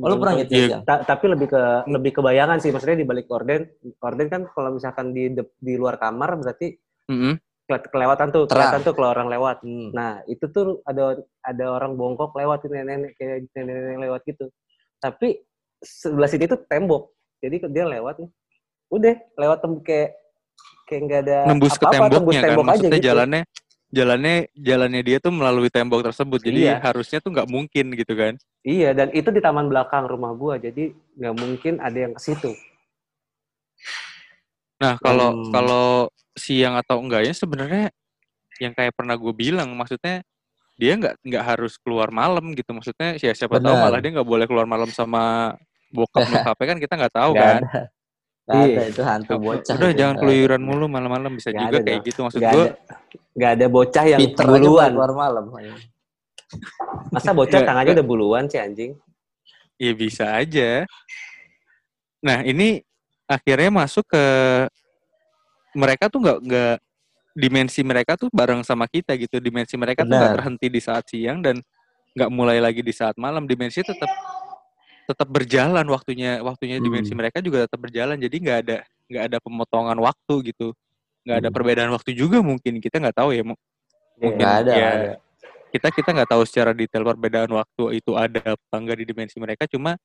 Oh, 0.00 0.08
lu 0.08 0.16
pernah 0.16 0.40
gitu 0.40 0.52
siang? 0.56 0.82
Ta- 0.88 1.04
tapi 1.04 1.28
lebih 1.28 1.52
ke 1.52 1.62
lebih 1.84 2.10
ke 2.16 2.20
bayangan 2.24 2.56
sih, 2.56 2.72
maksudnya 2.72 2.96
di 2.96 3.04
balik 3.04 3.28
korden. 3.28 3.68
Korden 4.00 4.26
kan 4.32 4.48
kalau 4.48 4.72
misalkan 4.72 5.12
di 5.12 5.28
de- 5.28 5.52
di 5.60 5.76
luar 5.76 6.00
kamar 6.00 6.40
berarti 6.40 6.72
Mm-mm. 7.12 7.36
kele- 7.68 7.90
kelewatan 7.92 8.32
tuh, 8.32 8.48
Terang. 8.48 8.72
kelihatan 8.72 8.80
tuh 8.82 8.92
kalau 8.96 9.08
orang 9.12 9.28
lewat. 9.28 9.60
Hmm. 9.60 9.92
Nah 9.92 10.24
itu 10.24 10.48
tuh 10.48 10.80
ada 10.88 11.20
ada 11.44 11.64
orang 11.68 11.92
bongkok 11.92 12.32
lewat 12.32 12.64
tuh 12.64 12.72
nenek-nenek 12.72 13.12
kayak 13.20 13.52
nenek-nenek 13.52 13.98
lewat 14.00 14.20
gitu. 14.24 14.48
Tapi 14.96 15.44
sebelah 15.76 16.30
sini 16.30 16.48
tuh 16.48 16.62
tembok, 16.64 17.12
jadi 17.42 17.60
dia 17.68 17.84
lewat 17.84 18.22
nih. 18.22 18.30
Udah 18.88 19.14
lewat 19.36 19.58
tembok 19.60 19.82
kayak 19.84 20.10
kayak 20.88 21.00
nggak 21.04 21.20
ada 21.26 21.38
Nembus 21.48 21.74
ke 21.76 21.84
apa-apa, 21.84 21.96
tembus 21.96 22.12
temboknya 22.16 22.40
kan. 22.40 22.48
tembok 22.48 22.64
aja 22.64 22.70
Maksudnya 22.72 22.96
gitu. 22.96 23.08
jalannya 23.08 23.42
jalannya 23.92 24.48
jalannya 24.56 25.02
dia 25.04 25.18
tuh 25.20 25.30
melalui 25.30 25.68
tembok 25.68 26.08
tersebut. 26.10 26.40
Jadi 26.40 26.72
Iya. 26.72 26.80
harusnya 26.80 27.20
tuh 27.20 27.30
nggak 27.30 27.46
mungkin 27.46 27.92
gitu 27.92 28.16
kan. 28.16 28.34
Iya, 28.64 28.94
dan 28.96 29.12
itu 29.12 29.28
di 29.28 29.42
taman 29.42 29.66
belakang 29.68 30.06
rumah 30.06 30.32
gua, 30.32 30.54
jadi 30.56 30.94
nggak 31.18 31.34
mungkin 31.36 31.74
ada 31.82 31.98
yang 31.98 32.14
ke 32.16 32.22
situ. 32.22 32.54
Nah, 34.78 34.98
kalau 34.98 35.30
Hmm. 35.30 35.50
kalau 35.54 35.86
siang 36.38 36.74
atau 36.80 36.98
enggaknya 36.98 37.34
sebenarnya 37.36 37.86
yang 38.58 38.72
kayak 38.72 38.94
pernah 38.96 39.14
gue 39.18 39.34
bilang, 39.34 39.68
maksudnya 39.74 40.22
dia 40.78 40.94
nggak 40.98 41.20
nggak 41.22 41.44
harus 41.44 41.74
keluar 41.78 42.08
malam 42.14 42.54
gitu. 42.56 42.70
Maksudnya 42.72 43.18
ya 43.18 43.34
siapa 43.34 43.58
tahu 43.60 43.74
malah 43.78 43.98
dia 44.02 44.10
nggak 44.14 44.26
boleh 44.26 44.46
keluar 44.46 44.66
malam 44.66 44.88
sama 44.94 45.54
bokap 45.92 46.24
nyokapnya 46.30 46.66
kan 46.74 46.78
kita 46.80 46.94
nggak 46.98 47.14
tahu 47.14 47.32
Nggak 47.34 47.46
kan. 47.46 47.60
ada. 47.62 47.82
Nggak 48.42 48.58
Iya. 48.58 48.74
ada 48.74 48.82
itu 48.90 49.02
hantu 49.06 49.34
bocah. 49.38 49.74
Udah 49.78 49.90
itu. 49.90 49.98
jangan 50.02 50.14
keluyuran 50.18 50.60
ada. 50.60 50.66
mulu 50.66 50.84
malam-malam 50.90 51.32
bisa 51.38 51.54
juga 51.54 51.70
ada 51.70 51.78
kayak 51.78 52.00
dong. 52.02 52.08
gitu 52.10 52.18
maksud 52.26 52.40
gue. 52.42 52.48
ada, 52.50 52.64
nggak 53.38 53.50
ada 53.54 53.66
bocah 53.70 54.04
yang 54.10 54.20
buluan. 54.34 54.90
keluar 54.90 55.12
malam. 55.14 55.44
Masa 57.14 57.30
bocah 57.32 57.60
tangannya 57.62 57.92
udah 57.96 58.06
buluan 58.06 58.44
sih 58.50 58.58
anjing? 58.58 58.98
Ya 59.78 59.92
bisa 59.94 60.26
aja. 60.34 60.84
Nah 62.18 62.42
ini 62.42 62.82
akhirnya 63.30 63.70
masuk 63.70 64.04
ke 64.10 64.24
mereka 65.72 66.10
tuh 66.10 66.20
nggak 66.20 66.38
nggak 66.44 66.74
dimensi 67.32 67.80
mereka 67.80 68.12
tuh 68.18 68.28
bareng 68.34 68.66
sama 68.66 68.90
kita 68.90 69.14
gitu. 69.16 69.38
Dimensi 69.38 69.78
mereka 69.78 70.02
tuh 70.02 70.12
nggak 70.18 70.28
Benar. 70.34 70.38
terhenti 70.42 70.66
di 70.68 70.80
saat 70.82 71.06
siang 71.06 71.40
dan 71.40 71.62
nggak 72.12 72.28
mulai 72.34 72.58
lagi 72.58 72.82
di 72.82 72.92
saat 72.92 73.14
malam. 73.16 73.46
Dimensi 73.46 73.80
tetap 73.80 74.10
tetap 75.08 75.28
berjalan 75.28 75.84
waktunya 75.90 76.38
waktunya 76.40 76.78
Hmm. 76.78 76.86
dimensi 76.86 77.12
mereka 77.12 77.42
juga 77.42 77.66
tetap 77.66 77.80
berjalan. 77.82 78.16
Jadi 78.16 78.36
nggak 78.38 78.58
ada 78.66 78.76
nggak 79.10 79.24
ada 79.28 79.38
pemotongan 79.42 79.98
waktu 79.98 80.34
gitu. 80.54 80.72
Nggak 81.26 81.36
ada 81.38 81.48
Hmm. 81.48 81.56
perbedaan 81.56 81.90
waktu 81.92 82.10
juga 82.14 82.38
mungkin 82.40 82.78
kita 82.82 82.98
nggak 83.02 83.16
tahu 83.18 83.30
ya. 83.34 83.42
Mu- 83.46 83.60
Mungkin 84.12 84.38
Nggak 84.44 84.54
ada, 84.62 84.72
ya, 84.76 84.88
ada. 84.92 85.12
kita 85.72 85.88
kita 85.88 86.08
nggak 86.12 86.30
tahu 86.30 86.42
secara 86.44 86.70
detail 86.76 87.02
perbedaan 87.02 87.48
waktu 87.48 87.96
itu 87.98 88.12
ada 88.14 88.54
apa 88.54 88.74
enggak 88.76 89.00
di 89.00 89.04
dimensi 89.08 89.40
mereka 89.40 89.64
cuma 89.66 89.96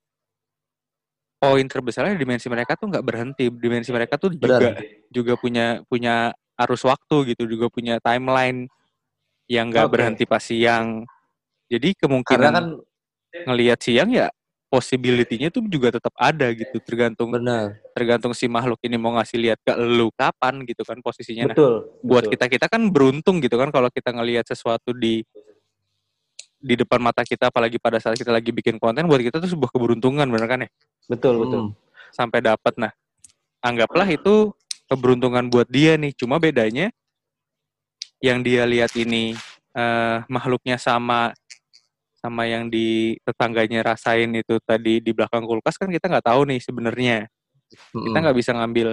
poin 1.38 1.68
terbesarnya 1.68 2.18
dimensi 2.18 2.48
mereka 2.50 2.74
tuh 2.74 2.90
nggak 2.90 3.04
berhenti 3.06 3.46
dimensi 3.52 3.92
mereka 3.94 4.18
tuh 4.18 4.34
juga 4.34 4.74
Benar. 4.74 4.82
juga 5.14 5.34
punya 5.38 5.66
punya 5.86 6.34
arus 6.58 6.82
waktu 6.82 7.36
gitu 7.36 7.46
juga 7.46 7.70
punya 7.70 8.02
timeline 8.02 8.66
yang 9.46 9.70
nggak 9.70 9.86
Oke. 9.86 9.94
berhenti 9.94 10.24
pas 10.26 10.42
siang 10.42 11.06
Jadi 11.68 11.94
Karena 11.94 12.08
kemungkinan 12.08 12.52
kan 12.56 12.66
ngelihat 13.54 13.80
siang 13.84 14.10
ya 14.10 14.32
possibility-nya 14.68 15.48
tuh 15.48 15.64
juga 15.72 15.96
tetap 15.96 16.12
ada 16.20 16.52
gitu, 16.52 16.78
tergantung 16.84 17.32
bener. 17.32 17.80
tergantung 17.96 18.36
si 18.36 18.52
makhluk 18.52 18.78
ini 18.84 19.00
mau 19.00 19.16
ngasih 19.16 19.40
lihat 19.40 19.60
ke 19.64 19.74
lu 19.80 20.12
kapan 20.12 20.62
gitu 20.68 20.84
kan 20.84 21.00
posisinya. 21.00 21.52
Nah, 21.52 21.56
Betul. 21.56 21.74
buat 22.04 22.24
betul. 22.28 22.34
kita 22.36 22.46
kita 22.52 22.66
kan 22.68 22.82
beruntung 22.92 23.40
gitu 23.40 23.56
kan 23.56 23.72
kalau 23.72 23.88
kita 23.88 24.12
ngelihat 24.12 24.44
sesuatu 24.44 24.92
di 24.92 25.24
di 26.58 26.74
depan 26.74 26.98
mata 27.00 27.22
kita 27.22 27.54
apalagi 27.54 27.78
pada 27.78 28.02
saat 28.02 28.18
kita 28.18 28.34
lagi 28.34 28.50
bikin 28.50 28.82
konten 28.82 29.06
buat 29.06 29.22
kita 29.22 29.38
tuh 29.38 29.50
sebuah 29.50 29.70
keberuntungan 29.70 30.26
bener 30.26 30.48
kan 30.50 30.60
ya 30.66 30.70
Betul, 31.06 31.46
betul. 31.46 31.62
Hmm. 31.70 31.74
sampai 32.10 32.40
dapat 32.42 32.74
nah 32.82 32.92
anggaplah 33.62 34.10
itu 34.10 34.52
keberuntungan 34.90 35.46
buat 35.54 35.70
dia 35.70 35.96
nih 35.96 36.18
cuma 36.18 36.42
bedanya 36.42 36.90
yang 38.18 38.42
dia 38.42 38.66
lihat 38.66 38.90
ini 38.98 39.38
eh, 39.78 40.18
makhluknya 40.26 40.82
sama 40.82 41.32
sama 42.28 42.44
yang 42.44 42.68
di 42.68 43.16
tetangganya 43.24 43.96
rasain 43.96 44.28
itu 44.36 44.60
tadi 44.68 45.00
di 45.00 45.12
belakang 45.16 45.48
kulkas 45.48 45.80
kan 45.80 45.88
kita 45.88 46.12
nggak 46.12 46.28
tahu 46.28 46.44
nih 46.52 46.60
sebenarnya 46.60 47.18
kita 47.96 48.18
nggak 48.20 48.38
bisa 48.38 48.52
ngambil 48.52 48.88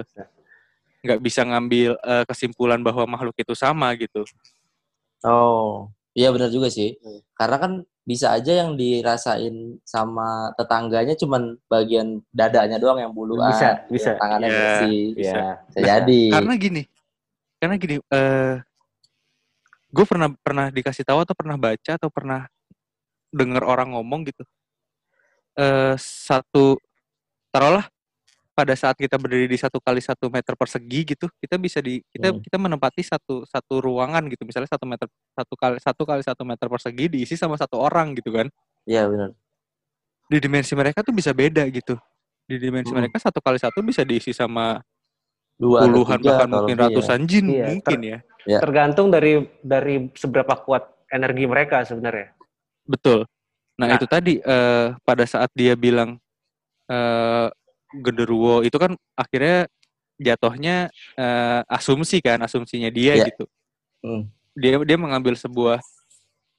nggak 1.03 1.19
bisa 1.19 1.41
ngambil 1.43 1.91
eh, 1.99 2.23
kesimpulan 2.23 2.79
bahwa 2.79 3.03
makhluk 3.05 3.35
itu 3.35 3.51
sama 3.51 3.91
gitu 3.99 4.23
Oh, 5.25 5.89
iya 6.13 6.29
benar 6.29 6.53
juga 6.53 6.69
sih. 6.69 7.01
Hmm. 7.01 7.19
Karena 7.33 7.57
kan 7.57 7.71
bisa 8.05 8.37
aja 8.37 8.53
yang 8.61 8.77
dirasain 8.77 9.81
sama 9.81 10.53
tetangganya 10.53 11.17
cuman 11.17 11.57
bagian 11.65 12.21
dadanya 12.29 12.77
doang 12.77 13.01
yang 13.01 13.09
buluan. 13.09 13.49
Bisa, 13.49 13.81
bisa. 13.89 14.13
yang 14.13 14.21
tangannya 14.21 14.49
Iya, 14.49 14.59
bersih. 14.61 15.01
bisa. 15.17 15.33
Ya. 15.33 15.49
Bisa 15.65 15.79
jadi. 15.81 16.21
karena 16.29 16.53
gini 16.61 16.83
karena 17.57 17.75
gini 17.81 17.95
eh 17.97 18.55
gue 19.89 20.05
pernah 20.05 20.29
pernah 20.37 20.65
dikasih 20.69 21.01
tahu 21.07 21.25
atau 21.25 21.33
pernah 21.33 21.57
baca 21.57 21.91
atau 21.97 22.09
pernah 22.13 22.45
dengar 23.35 23.67
orang 23.67 23.91
ngomong 23.91 24.23
gitu 24.25 24.47
eh 25.55 25.95
satu 25.99 26.79
taruhlah 27.51 27.87
pada 28.55 28.71
saat 28.71 28.95
kita 28.95 29.19
berdiri 29.19 29.51
di 29.51 29.59
satu 29.59 29.83
kali 29.83 29.99
satu 29.99 30.31
meter 30.31 30.55
persegi 30.55 31.03
gitu 31.03 31.27
kita 31.43 31.59
bisa 31.59 31.83
di 31.83 31.99
kita 32.07 32.31
Hmm. 32.31 32.39
kita 32.39 32.55
menempati 32.55 33.03
satu 33.03 33.43
satu 33.43 33.83
ruangan 33.83 34.23
gitu 34.31 34.47
misalnya 34.47 34.71
satu 34.71 34.87
meter 34.87 35.07
satu 35.35 35.53
kali 35.55 35.75
satu 35.83 36.03
kali 36.07 36.23
satu 36.23 36.43
meter 36.47 36.67
persegi 36.71 37.05
diisi 37.11 37.35
sama 37.35 37.59
satu 37.59 37.75
orang 37.79 38.15
gitu 38.15 38.31
kan 38.31 38.47
Iya 38.87 39.11
benar. 39.11 39.35
di 40.25 40.37
dimensi 40.39 40.71
mereka 40.73 41.03
tuh 41.03 41.11
bisa 41.11 41.35
beda 41.35 41.67
gitu 41.67 41.99
di 42.47 42.55
dimensi 42.55 42.95
Hmm. 42.95 43.03
mereka 43.03 43.19
satu 43.19 43.43
kali 43.43 43.59
satu 43.59 43.83
bisa 43.83 44.07
diisi 44.07 44.31
sama 44.31 44.79
Dua 45.55 45.87
puluhan 45.87 46.19
tiga 46.19 46.43
bahkan 46.43 46.47
mungkin 46.51 46.75
lebih 46.75 46.83
ya. 46.83 46.91
ratusan 46.91 47.19
jin 47.27 47.45
Iya, 47.47 47.65
mungkin 47.71 47.99
ya 48.03 48.17
Tergantung 48.45 49.07
dari 49.09 49.41
dari 49.59 49.95
seberapa 50.13 50.53
kuat 50.61 50.85
energi 51.09 51.49
mereka 51.49 51.81
sebenarnya. 51.81 52.29
Betul. 52.85 53.25
Nah, 53.75 53.91
Nah. 53.91 53.95
itu 53.99 54.05
tadi 54.07 54.33
eh, 54.39 54.87
pada 55.01 55.25
saat 55.25 55.49
dia 55.51 55.75
bilang 55.75 56.15
eh 56.85 57.47
genderuwo 57.95 58.61
itu 58.61 58.75
kan 58.77 58.93
akhirnya 59.13 59.65
jatuhnya 60.15 60.87
eh, 61.17 61.61
asumsi 61.67 62.21
kan, 62.23 62.39
asumsinya 62.39 62.87
dia 62.87 63.19
Iya. 63.19 63.25
gitu. 63.33 63.45
Hmm. 63.99 64.29
Dia 64.55 64.79
dia 64.85 64.95
mengambil 64.95 65.35
sebuah 65.35 65.81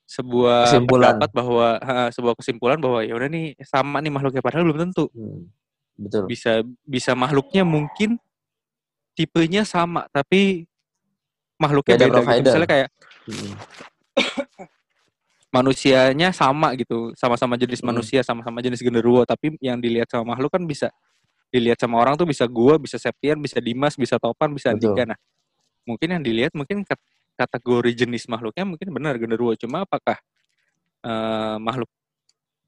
sebuah 0.07 0.71
Kesimpulan. 0.71 1.19
pendapat 1.19 1.31
bahwa 1.35 1.67
ha, 1.83 1.95
sebuah 2.15 2.35
kesimpulan 2.39 2.79
bahwa 2.79 3.03
ya 3.03 3.17
udah 3.17 3.27
nih 3.27 3.59
sama 3.67 3.99
nih 3.99 4.13
makhluknya 4.13 4.39
padahal 4.39 4.63
belum 4.69 4.79
tentu. 4.87 5.11
Hmm. 5.11 5.51
Betul. 5.97 6.29
Bisa 6.29 6.61
bisa 6.85 7.17
makhluknya 7.17 7.65
mungkin 7.65 8.21
tipenya 9.17 9.65
sama 9.65 10.05
tapi 10.13 10.69
makhluknya 11.57 11.97
Beda 11.97 12.07
beda, 12.07 12.21
gitu. 12.23 12.45
Misalnya 12.45 12.69
kayak 12.69 12.89
Hmm. 13.27 13.53
Manusianya 15.57 16.29
sama 16.37 16.77
gitu, 16.77 17.13
sama-sama 17.17 17.57
jenis 17.57 17.81
Hmm. 17.81 17.89
manusia, 17.95 18.21
sama-sama 18.21 18.61
jenis 18.61 18.81
genderuwo, 18.85 19.25
tapi 19.25 19.57
yang 19.65 19.81
dilihat 19.81 20.09
sama 20.13 20.37
makhluk 20.37 20.53
kan 20.53 20.63
bisa 20.69 20.89
dilihat 21.49 21.79
sama 21.81 21.97
orang 22.03 22.19
tuh 22.21 22.29
bisa 22.29 22.45
gua, 22.45 22.77
bisa 22.77 23.01
Septian, 23.01 23.41
bisa 23.41 23.57
Dimas, 23.63 23.97
bisa 23.97 24.21
Topan, 24.21 24.53
bisa. 24.53 24.75
Andika. 24.77 25.09
Nah, 25.09 25.19
mungkin 25.89 26.09
yang 26.19 26.23
dilihat 26.23 26.53
mungkin 26.53 26.85
kat- 26.85 27.01
kategori 27.39 28.05
jenis 28.07 28.29
makhluknya 28.29 28.65
mungkin 28.69 28.89
benar 28.93 29.17
genderuwo, 29.17 29.57
cuma 29.57 29.85
apakah 29.89 30.19
eh, 31.07 31.57
makhluk 31.63 31.89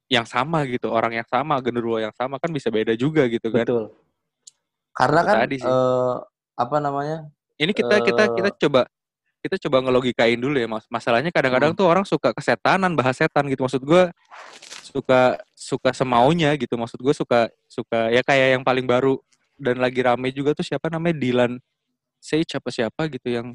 yang 0.09 0.25
sama 0.25 0.65
gitu, 0.65 0.89
orang 0.89 1.21
yang 1.21 1.27
sama, 1.29 1.61
genderuwo 1.61 2.01
yang 2.01 2.15
sama 2.17 2.41
kan 2.41 2.49
bisa 2.49 2.73
beda 2.73 2.97
juga 2.97 3.29
gitu 3.29 3.53
kan. 3.53 3.61
Betul. 3.67 3.85
Karena 4.95 5.21
kan 5.21 5.35
tadi 5.45 5.55
sih. 5.61 5.69
eh, 5.69 6.15
apa 6.57 6.77
namanya? 6.81 7.29
Ini 7.59 7.71
kita 7.75 7.95
kita 8.01 8.23
Eh. 8.25 8.33
kita 8.39 8.49
coba 8.67 8.81
kita 9.39 9.55
coba 9.57 9.79
ngelogikain 9.81 10.35
dulu 10.35 10.55
ya 10.55 10.67
mas. 10.67 10.83
Masalahnya 10.87 11.31
kadang-kadang 11.31 11.71
Hmm. 11.71 11.79
tuh 11.79 11.87
orang 11.87 12.03
suka 12.03 12.31
kesetanan, 12.31 12.91
bahas 12.93 13.15
setan 13.15 13.47
gitu. 13.47 13.63
Maksud 13.63 13.81
gue 13.81 14.11
suka 14.83 15.37
suka 15.53 15.89
semaunya 15.91 16.51
gitu. 16.55 16.75
Maksud 16.75 16.99
gue 16.99 17.13
suka 17.13 17.47
suka 17.65 18.09
ya 18.09 18.19
kayak 18.19 18.59
yang 18.59 18.63
paling 18.63 18.83
baru 18.83 19.15
dan 19.55 19.79
lagi 19.79 19.99
rame 19.99 20.29
juga 20.29 20.51
tuh 20.51 20.63
siapa 20.63 20.87
namanya 20.87 21.15
Dylan 21.15 21.59
Sage 22.17 22.51
apa 22.53 22.67
siapa 22.69 23.07
gitu 23.07 23.27
yang 23.27 23.47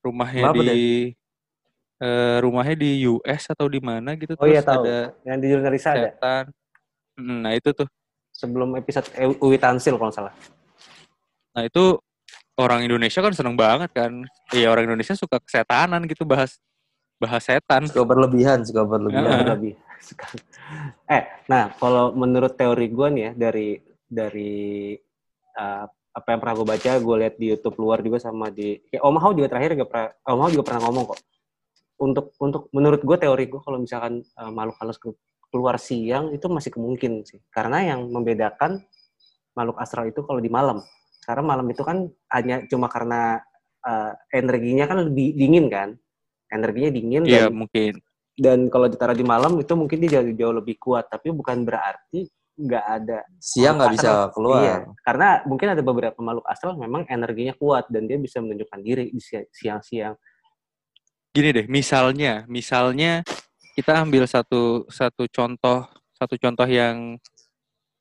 rumahnya 0.00 0.50
Kenapa 0.50 0.64
di 0.66 1.12
eh, 1.98 2.36
rumahnya 2.40 2.74
di 2.74 2.90
US 3.06 3.42
atau 3.46 3.68
di 3.68 3.78
mana 3.78 4.16
gitu 4.16 4.34
Oh 4.34 4.44
iya 4.44 4.58
terus 4.58 4.68
tahu. 4.68 4.84
ada 4.84 4.98
Yang 5.22 5.36
di 5.38 5.46
jurnalis 5.48 5.84
ada 5.84 6.00
setan. 6.08 6.44
Mm, 7.14 7.38
Nah 7.40 7.52
itu 7.52 7.70
tuh. 7.72 7.88
sebelum 8.32 8.74
episode 8.74 9.06
E- 9.14 9.38
Uwi 9.38 9.54
Tansil 9.54 9.94
kalau 9.94 10.10
salah. 10.10 10.32
Nah 11.52 11.62
itu 11.62 12.00
orang 12.62 12.86
Indonesia 12.86 13.18
kan 13.18 13.34
seneng 13.34 13.58
banget 13.58 13.90
kan. 13.90 14.22
Iya 14.54 14.70
orang 14.70 14.86
Indonesia 14.86 15.18
suka 15.18 15.42
kesetanan 15.42 16.06
gitu 16.06 16.22
bahas 16.22 16.62
bahas 17.18 17.42
setan. 17.42 17.86
Suka 17.90 18.06
berlebihan, 18.06 18.62
suka 18.62 18.86
berlebihan. 18.86 19.26
Heeh. 19.26 19.46
lebih. 19.50 19.74
eh, 21.06 21.22
nah 21.46 21.70
kalau 21.78 22.10
menurut 22.10 22.58
teori 22.58 22.90
gue 22.90 23.08
nih 23.14 23.22
ya 23.22 23.32
dari 23.38 23.78
dari 24.10 24.94
uh, 25.54 25.86
apa 26.12 26.28
yang 26.34 26.40
pernah 26.42 26.54
gue 26.58 26.66
baca, 26.66 26.92
gue 26.98 27.16
lihat 27.22 27.34
di 27.38 27.46
YouTube 27.54 27.78
luar 27.78 28.02
juga 28.02 28.18
sama 28.18 28.50
di 28.50 28.82
kayak 28.90 29.02
Om 29.02 29.16
Hao 29.22 29.30
juga 29.32 29.48
terakhir 29.54 29.78
juga 29.78 29.86
pernah 29.88 30.08
Om 30.26 30.40
Hao 30.42 30.50
juga 30.50 30.64
pernah 30.66 30.82
ngomong 30.90 31.04
kok. 31.14 31.20
Untuk 32.02 32.26
untuk 32.42 32.62
menurut 32.74 33.00
gue 33.00 33.16
teori 33.16 33.44
gue 33.46 33.60
kalau 33.62 33.78
misalkan 33.78 34.26
uh, 34.34 34.50
makhluk 34.50 34.76
halus 34.82 34.98
ke- 34.98 35.18
keluar 35.54 35.78
siang 35.78 36.34
itu 36.34 36.50
masih 36.50 36.74
kemungkinan 36.74 37.22
sih. 37.22 37.38
Karena 37.54 37.94
yang 37.94 38.10
membedakan 38.10 38.82
makhluk 39.54 39.78
astral 39.78 40.10
itu 40.10 40.20
kalau 40.26 40.42
di 40.42 40.50
malam. 40.50 40.82
Karena 41.22 41.42
malam 41.46 41.66
itu 41.70 41.82
kan 41.86 42.10
hanya 42.34 42.66
cuma 42.66 42.90
karena 42.90 43.38
uh, 43.86 44.12
energinya 44.34 44.90
kan 44.90 45.06
lebih 45.06 45.38
dingin 45.38 45.66
kan. 45.70 45.94
Energinya 46.52 46.90
dingin 46.92 47.22
Iya 47.24 47.48
dan 47.48 47.54
mungkin. 47.54 47.94
dan 48.32 48.58
kalau 48.72 48.88
ditaruh 48.88 49.16
di 49.16 49.24
malam 49.24 49.60
itu 49.60 49.72
mungkin 49.76 50.00
dia 50.02 50.20
jauh, 50.20 50.32
jauh 50.32 50.54
lebih 50.56 50.80
kuat 50.80 51.04
tapi 51.08 51.28
bukan 51.32 51.68
berarti 51.68 52.24
nggak 52.56 52.84
ada 52.84 53.18
Siang 53.40 53.76
nggak 53.80 53.92
bisa 53.96 54.10
keluar. 54.32 54.60
iya 54.60 54.76
karena 55.04 55.28
mungkin 55.44 55.68
ada 55.72 55.82
beberapa 55.84 56.16
makhluk 56.20 56.44
astral 56.48 56.76
memang 56.80 57.04
energinya 57.12 57.52
kuat 57.56 57.88
dan 57.92 58.08
dia 58.08 58.16
bisa 58.16 58.40
menunjukkan 58.40 58.80
diri 58.80 59.08
di 59.12 59.20
si- 59.20 59.48
siang-siang 59.52 60.16
Gini 61.32 61.48
deh, 61.48 61.64
misalnya, 61.64 62.44
misalnya 62.44 63.24
kita 63.72 64.04
ambil 64.04 64.28
satu 64.28 64.84
satu 64.92 65.24
contoh 65.32 65.88
satu 66.12 66.36
contoh 66.36 66.68
yang 66.68 67.16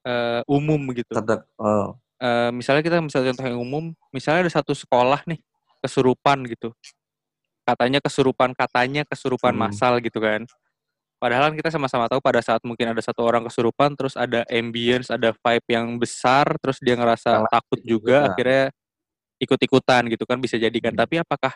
eh, 0.04 0.42
umum 0.52 0.92
gitu. 0.92 1.16
Terdek, 1.16 1.48
oh. 1.56 1.96
Eh, 2.22 2.50
misalnya 2.54 2.86
kita 2.86 3.02
misalnya 3.02 3.34
contoh 3.34 3.46
yang 3.50 3.60
umum, 3.60 3.86
misalnya 4.14 4.46
ada 4.46 4.54
satu 4.54 4.78
sekolah 4.78 5.26
nih 5.26 5.42
kesurupan 5.82 6.46
gitu. 6.46 6.70
Katanya 7.66 7.98
kesurupan, 7.98 8.54
katanya 8.54 9.02
kesurupan 9.10 9.58
Hmm. 9.58 9.62
massal 9.70 9.98
gitu 10.06 10.22
kan. 10.22 10.46
Padahal 11.18 11.50
kan 11.54 11.56
kita 11.58 11.70
sama-sama 11.74 12.06
tahu 12.10 12.22
pada 12.22 12.42
saat 12.42 12.62
mungkin 12.66 12.94
ada 12.94 13.02
satu 13.02 13.22
orang 13.26 13.46
kesurupan, 13.46 13.94
terus 13.94 14.18
ada 14.18 14.42
ambience, 14.50 15.10
ada 15.14 15.34
vibe 15.34 15.68
yang 15.70 15.98
besar, 16.02 16.46
terus 16.62 16.78
dia 16.82 16.98
ngerasa 16.98 17.46
takut 17.50 17.78
juga, 17.82 18.26
juga. 18.26 18.30
akhirnya 18.34 18.64
ikut-ikutan 19.42 20.10
gitu 20.14 20.26
kan 20.30 20.38
bisa 20.38 20.58
jadi 20.62 20.74
kan. 20.78 20.94
Hmm. 20.94 21.02
Tapi 21.06 21.16
apakah 21.22 21.54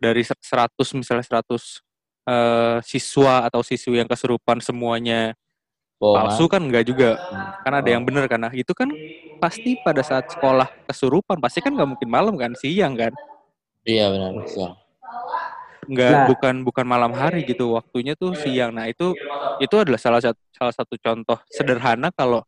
dari 0.00 0.24
ser- 0.24 0.40
100 0.40 0.92
misalnya 0.96 1.24
100 1.24 1.80
eh, 2.24 2.80
siswa 2.80 3.44
atau 3.44 3.60
siswi 3.60 4.00
yang 4.00 4.08
kesurupan 4.08 4.56
semuanya 4.64 5.36
Bohongan. 6.04 6.22
palsu 6.28 6.44
kan 6.52 6.62
enggak 6.64 6.84
juga. 6.90 7.10
Kan 7.64 7.72
ada 7.80 7.88
Oh. 7.88 7.94
yang 7.94 8.04
benar 8.08 8.24
karena 8.28 8.48
itu 8.52 8.72
kan 8.76 8.92
pasti 9.40 9.76
pada 9.76 10.00
saat 10.04 10.24
sekolah 10.30 10.68
kesurupan 10.88 11.38
pasti 11.42 11.60
kan 11.64 11.72
nggak 11.76 11.88
mungkin 11.96 12.08
malam 12.12 12.34
kan, 12.40 12.52
siang 12.56 12.94
kan. 12.96 13.12
Iya 13.84 14.04
benar. 14.12 14.32
Siang. 14.52 14.74
Enggak 15.88 16.16
Nah. 16.16 16.24
bukan 16.24 16.54
bukan 16.64 16.86
malam 16.88 17.12
hari 17.12 17.44
gitu, 17.44 17.76
waktunya 17.76 18.16
tuh 18.16 18.32
siang. 18.36 18.72
Nah, 18.72 18.88
itu 18.88 19.12
itu 19.60 19.74
adalah 19.76 20.00
salah 20.00 20.20
satu 20.24 20.40
salah 20.56 20.74
satu 20.74 20.94
contoh 20.98 21.38
sederhana 21.52 22.08
kalau 22.10 22.42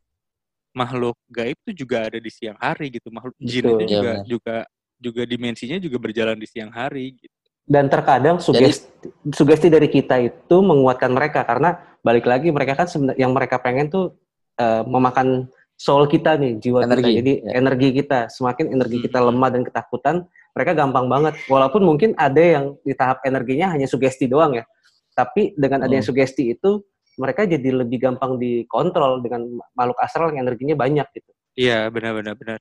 makhluk 0.77 1.17
gaib 1.33 1.57
itu 1.69 1.85
juga 1.87 2.09
ada 2.09 2.19
di 2.21 2.31
siang 2.33 2.57
hari 2.61 2.91
gitu. 2.95 3.09
Makhluk 3.13 3.37
jin 3.41 3.67
Betul. 3.67 3.77
itu 3.77 3.85
Iya, 3.87 4.01
juga 4.01 4.11
benar. 4.13 4.27
juga 4.27 4.57
juga 5.01 5.23
dimensinya 5.29 5.79
juga 5.83 5.99
berjalan 6.01 6.39
di 6.41 6.49
siang 6.49 6.73
hari 6.73 7.17
gitu. 7.21 7.36
Dan 7.67 7.91
terkadang 7.91 8.39
sugesti 8.39 8.87
sugesti 9.35 9.67
dari 9.67 9.91
kita 9.91 10.23
itu 10.23 10.57
menguatkan 10.63 11.11
mereka 11.11 11.43
karena 11.43 11.75
balik 12.01 12.25
lagi 12.25 12.55
mereka 12.55 12.79
kan 12.79 12.87
yang 13.19 13.35
mereka 13.35 13.59
pengen 13.59 13.91
tuh 13.91 14.15
eh, 14.57 14.83
memakan 14.87 15.51
soul 15.77 16.09
kita 16.09 16.41
nih 16.41 16.57
jiwa 16.57 16.87
Energi, 16.89 17.03
kita 17.05 17.19
jadi 17.21 17.33
ya. 17.45 17.51
energi 17.61 17.89
kita 17.93 18.19
semakin 18.33 18.73
energi 18.73 18.97
kita 19.05 19.19
Hmm. 19.21 19.29
lemah 19.29 19.51
dan 19.53 19.63
ketakutan 19.67 20.17
mereka 20.57 20.73
gampang 20.73 21.05
banget 21.11 21.35
walaupun 21.53 21.85
mungkin 21.85 22.17
ada 22.17 22.41
yang 22.41 22.65
di 22.81 22.97
tahap 22.97 23.21
energinya 23.29 23.75
hanya 23.77 23.85
sugesti 23.85 24.25
doang 24.25 24.57
ya 24.57 24.65
Tapi 25.13 25.57
dengan 25.57 25.85
adanya 25.85 26.01
Hmm. 26.05 26.13
sugesti 26.13 26.53
itu 26.53 26.81
mereka 27.17 27.49
jadi 27.49 27.73
lebih 27.73 27.99
gampang 28.01 28.37
dikontrol 28.37 29.25
dengan 29.25 29.49
makhluk 29.73 29.97
astral 29.97 30.29
yang 30.33 30.45
energinya 30.45 30.77
banyak 30.77 31.09
gitu. 31.17 31.33
Iya, 31.57 31.89
benar-benar 31.89 32.37
benar. 32.37 32.61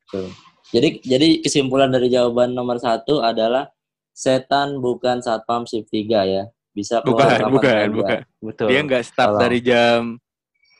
Jadi 0.72 1.04
jadi 1.04 1.28
kesimpulan 1.44 1.92
dari 1.92 2.08
jawaban 2.08 2.56
nomor 2.56 2.80
satu 2.80 3.20
adalah 3.20 3.68
setan 4.16 4.80
bukan 4.80 5.20
satpam 5.20 5.68
shift 5.68 5.92
3 5.92 6.00
ya. 6.26 6.44
Bisa 6.72 7.00
Bukan, 7.00 7.24
keluar 7.24 7.52
bukan, 7.52 7.72
saja. 7.78 7.92
bukan. 7.92 8.20
Betul. 8.42 8.68
Dia 8.68 8.80
nggak 8.82 9.04
start 9.04 9.28
Tolong. 9.30 9.42
dari 9.42 9.60
jam 9.62 10.00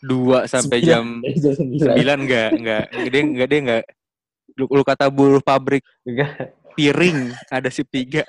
2 0.02 0.44
sampai 0.46 0.78
Sembilan. 0.78 0.88
jam 0.90 1.06
Dari 1.20 1.38
jam 1.44 1.54
sembilan. 1.54 1.96
9 2.00 2.24
enggak, 2.24 2.50
enggak. 2.54 2.84
Dia 3.06 3.22
enggak 3.22 3.48
dia 3.48 3.60
enggak 3.62 3.84
lu, 4.56 4.66
lu 4.70 4.84
kata 4.84 5.06
buruh 5.08 5.40
pabrik 5.40 5.84
Enggak. 6.02 6.56
piring 6.74 7.20
ada 7.50 7.68
shift 7.68 7.92
3. 7.92 8.24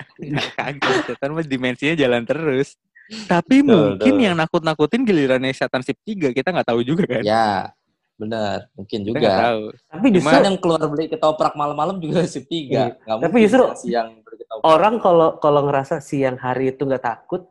Kagak, 0.53 0.95
setan 1.07 1.31
mah 1.31 1.43
dimensinya 1.43 1.95
jalan 1.95 2.23
terus. 2.23 2.75
Tapi 3.07 3.63
Betul, 3.63 3.71
mungkin 3.95 4.13
betul. 4.13 4.25
yang 4.25 4.35
nakut-nakutin 4.35 5.03
gilirannya 5.03 5.51
setan 5.51 5.83
shift 5.83 6.03
3, 6.03 6.31
kita 6.33 6.51
nggak 6.51 6.67
tahu 6.67 6.83
juga 6.83 7.07
kan. 7.09 7.23
Ya, 7.23 7.71
benar. 8.15 8.67
Mungkin 8.75 9.03
juga. 9.03 9.31
tahu. 9.45 9.63
Tapi 9.87 10.07
justru 10.11 10.27
Cuman 10.29 10.43
yang 10.45 10.59
keluar 10.59 10.83
beli 10.87 11.07
ketoprak 11.07 11.55
malam-malam 11.55 11.99
juga 11.99 12.23
shift 12.25 12.47
3. 12.47 12.67
Iya. 12.67 12.87
Tapi 13.05 13.37
justru- 13.43 13.75
siang 13.77 14.23
orang 14.63 15.03
kalau 15.03 15.37
kalau 15.43 15.61
ngerasa 15.67 16.01
siang 16.01 16.39
hari 16.39 16.73
itu 16.73 16.87
nggak 16.87 17.05
takut, 17.05 17.45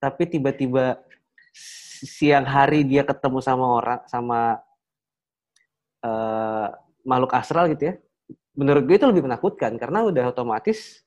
tapi 0.00 0.26
tiba-tiba 0.26 0.98
siang 2.00 2.48
hari 2.48 2.82
dia 2.86 3.04
ketemu 3.04 3.38
sama 3.44 3.66
orang 3.76 4.00
sama 4.08 4.40
eh, 6.00 6.66
makhluk 7.04 7.32
astral 7.36 7.68
gitu 7.70 7.92
ya. 7.92 7.94
Menurut 8.56 8.82
gue 8.84 8.96
itu 8.98 9.06
lebih 9.08 9.24
menakutkan 9.24 9.76
karena 9.78 10.02
udah 10.04 10.32
otomatis 10.32 11.04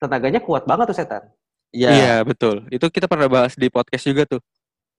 tenaganya 0.00 0.40
kuat 0.42 0.64
banget 0.66 0.90
tuh 0.90 0.96
setan. 0.98 1.22
Iya, 1.74 1.90
Iya, 1.90 2.14
betul. 2.22 2.66
Itu 2.70 2.86
kita 2.90 3.10
pernah 3.10 3.26
bahas 3.26 3.54
di 3.58 3.66
podcast 3.66 4.04
juga 4.06 4.22
tuh. 4.28 4.40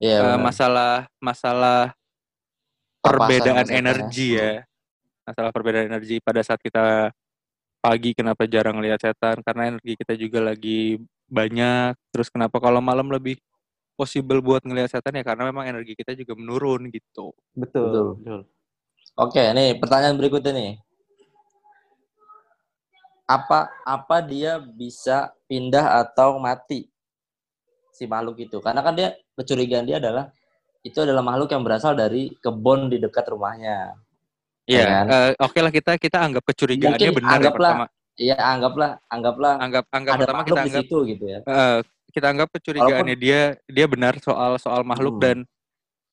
iya. 0.02 0.20
Eh, 0.20 0.24
benar. 0.36 0.44
masalah 0.44 0.94
masalah 1.24 1.80
Papasan 3.00 3.06
perbedaan 3.06 3.68
ya. 3.70 3.74
energi 3.80 4.28
ya. 4.36 4.54
Masalah 5.26 5.50
perbedaan 5.56 5.88
energi 5.90 6.22
pada 6.22 6.42
saat 6.46 6.60
kita 6.62 7.10
pagi 7.86 8.18
kenapa 8.18 8.50
jarang 8.50 8.82
lihat 8.82 8.98
setan 8.98 9.46
karena 9.46 9.78
energi 9.78 9.94
kita 9.94 10.18
juga 10.18 10.42
lagi 10.42 10.98
banyak. 11.30 11.94
Terus 12.10 12.34
kenapa 12.34 12.58
kalau 12.58 12.82
malam 12.82 13.14
lebih 13.14 13.38
possible 13.94 14.42
buat 14.42 14.66
ngelihat 14.66 14.90
setan 14.90 15.14
ya 15.14 15.22
karena 15.22 15.54
memang 15.54 15.70
energi 15.70 15.94
kita 15.94 16.18
juga 16.18 16.34
menurun 16.34 16.90
gitu. 16.90 17.30
Betul. 17.54 17.94
Betul. 17.94 18.08
betul. 18.18 18.42
Oke, 19.16 19.44
nih 19.54 19.78
pertanyaan 19.78 20.18
berikutnya 20.18 20.52
nih. 20.58 20.74
Apa 23.30 23.70
apa 23.86 24.18
dia 24.26 24.58
bisa 24.58 25.30
pindah 25.46 26.02
atau 26.02 26.42
mati 26.42 26.90
si 27.94 28.10
makhluk 28.10 28.42
itu? 28.42 28.58
Karena 28.66 28.82
kan 28.82 28.98
dia 28.98 29.14
kecurigaan 29.38 29.86
dia 29.86 30.02
adalah 30.02 30.34
itu 30.82 30.98
adalah 31.06 31.22
makhluk 31.22 31.54
yang 31.54 31.62
berasal 31.62 31.94
dari 31.94 32.34
kebun 32.42 32.90
di 32.90 32.98
dekat 32.98 33.30
rumahnya. 33.30 33.94
Iya, 34.66 34.82
Ya 34.82 34.86
kan? 34.90 35.06
eh, 35.06 35.32
oke 35.46 35.60
lah 35.62 35.70
kita 35.72 35.92
kita 36.02 36.18
anggap 36.26 36.44
kecurigaannya 36.50 36.98
Mungkin 36.98 37.18
benar 37.22 37.30
ya 37.30 37.36
anggaplah 37.38 37.70
pertama. 37.70 37.86
Iya, 38.16 38.36
anggaplah 38.40 38.92
anggaplah 39.12 39.54
Anggap 39.60 39.84
anggap 39.92 40.14
ada 40.16 40.24
pertama 40.26 40.42
kita 40.42 40.62
di 40.66 40.70
anggap 40.72 40.84
situ 40.88 40.98
gitu 41.06 41.26
ya. 41.30 41.40
eh, 41.46 41.78
kita 42.16 42.26
anggap 42.32 42.48
kecurigaannya 42.56 43.16
dia 43.20 43.40
dia 43.70 43.86
benar 43.86 44.14
soal 44.24 44.58
soal 44.58 44.82
makhluk 44.88 45.20
Hmm. 45.20 45.24
dan 45.24 45.38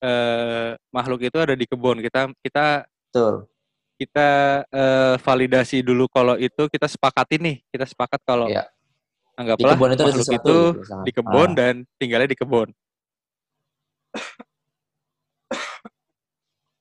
eh, 0.03 0.69
makhluk 0.93 1.19
itu 1.25 1.37
ada 1.39 1.55
di 1.57 1.65
kebun. 1.65 1.97
Kita 2.03 2.29
kita 2.43 2.65
Betul. 3.09 3.47
kita 3.97 4.29
eh, 4.69 5.15
validasi 5.17 5.81
dulu 5.81 6.05
kalau 6.11 6.35
itu 6.37 6.67
kita 6.69 6.85
sepakatin 6.85 7.41
nih 7.41 7.57
kita 7.73 7.85
sepakat 7.89 8.21
kalau. 8.21 8.51
Di 8.51 8.59
anggaplah 9.33 9.73
kebun 9.73 9.89
itu 9.97 10.03
makhluk 10.05 10.21
sesuatu 10.21 10.37
itu 10.37 10.53
gitu, 10.53 10.77
misalnya. 10.77 11.05
di 11.07 11.11
kebun 11.15 11.49
Ah, 11.49 11.57
dan 11.57 11.73
tinggalnya 11.97 12.29
di 12.29 12.37
kebun 12.37 12.69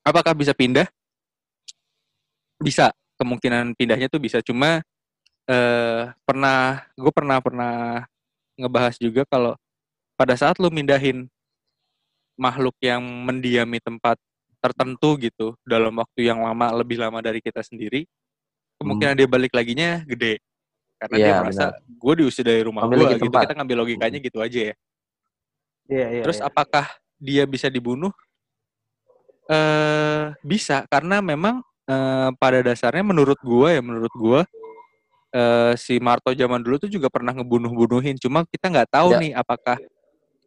apakah 0.09 0.37
bisa 0.37 0.53
pindah 0.53 0.85
bisa 2.62 2.94
kemungkinan 3.18 3.75
pindahnya 3.77 4.07
tuh 4.09 4.22
bisa 4.22 4.38
cuma 4.40 4.81
eh 5.51 6.03
pernah 6.22 6.87
gue 6.94 7.12
pernah 7.12 7.38
pernah 7.42 7.75
ngebahas 8.55 8.94
juga 9.03 9.27
kalau 9.27 9.59
pada 10.14 10.38
saat 10.38 10.57
lu 10.62 10.70
mindahin 10.70 11.27
makhluk 12.38 12.75
yang 12.79 13.03
mendiami 13.03 13.83
tempat 13.83 14.16
tertentu 14.62 15.18
gitu 15.18 15.59
dalam 15.66 15.90
waktu 15.98 16.31
yang 16.31 16.38
lama 16.46 16.70
lebih 16.79 17.03
lama 17.03 17.18
dari 17.18 17.42
kita 17.42 17.61
sendiri 17.66 18.07
kemungkinan 18.79 19.18
dia 19.18 19.27
balik 19.27 19.51
laginya 19.51 20.07
gede 20.07 20.38
karena 21.03 21.16
dia 21.18 21.22
Hmm. 21.22 21.35
Iya, 21.35 21.42
merasa 21.42 21.64
gue 21.83 22.14
diusir 22.22 22.44
dari 22.46 22.62
rumah 22.62 22.87
gue 22.87 23.18
gitu 23.18 23.27
tempat. 23.27 23.42
kita 23.51 23.55
ngambil 23.59 23.77
logikanya 23.83 24.18
gitu 24.22 24.38
aja 24.38 24.61
ya 24.70 24.75
Iya, 25.90 26.07
iya. 26.14 26.22
terus 26.22 26.38
iya. 26.38 26.46
apakah 26.46 26.87
dia 27.18 27.42
bisa 27.51 27.66
dibunuh 27.66 28.14
eh 29.51 30.31
bisa 30.46 30.87
karena 30.87 31.18
memang 31.18 31.59
eh, 31.92 32.28
pada 32.40 32.59
dasarnya 32.64 33.05
menurut 33.05 33.37
gua 33.44 33.76
ya 33.76 33.83
menurut 33.85 34.12
gua 34.16 34.40
eh, 35.33 35.72
si 35.76 36.00
Marto 36.00 36.33
zaman 36.33 36.61
dulu 36.61 36.81
tuh 36.81 36.90
juga 36.92 37.12
pernah 37.12 37.33
ngebunuh-bunuhin. 37.37 38.16
Cuma 38.16 38.44
kita 38.48 38.72
nggak 38.72 38.88
tahu 38.92 39.09
Ya. 39.16 39.20
nih 39.20 39.33
apakah 39.37 39.76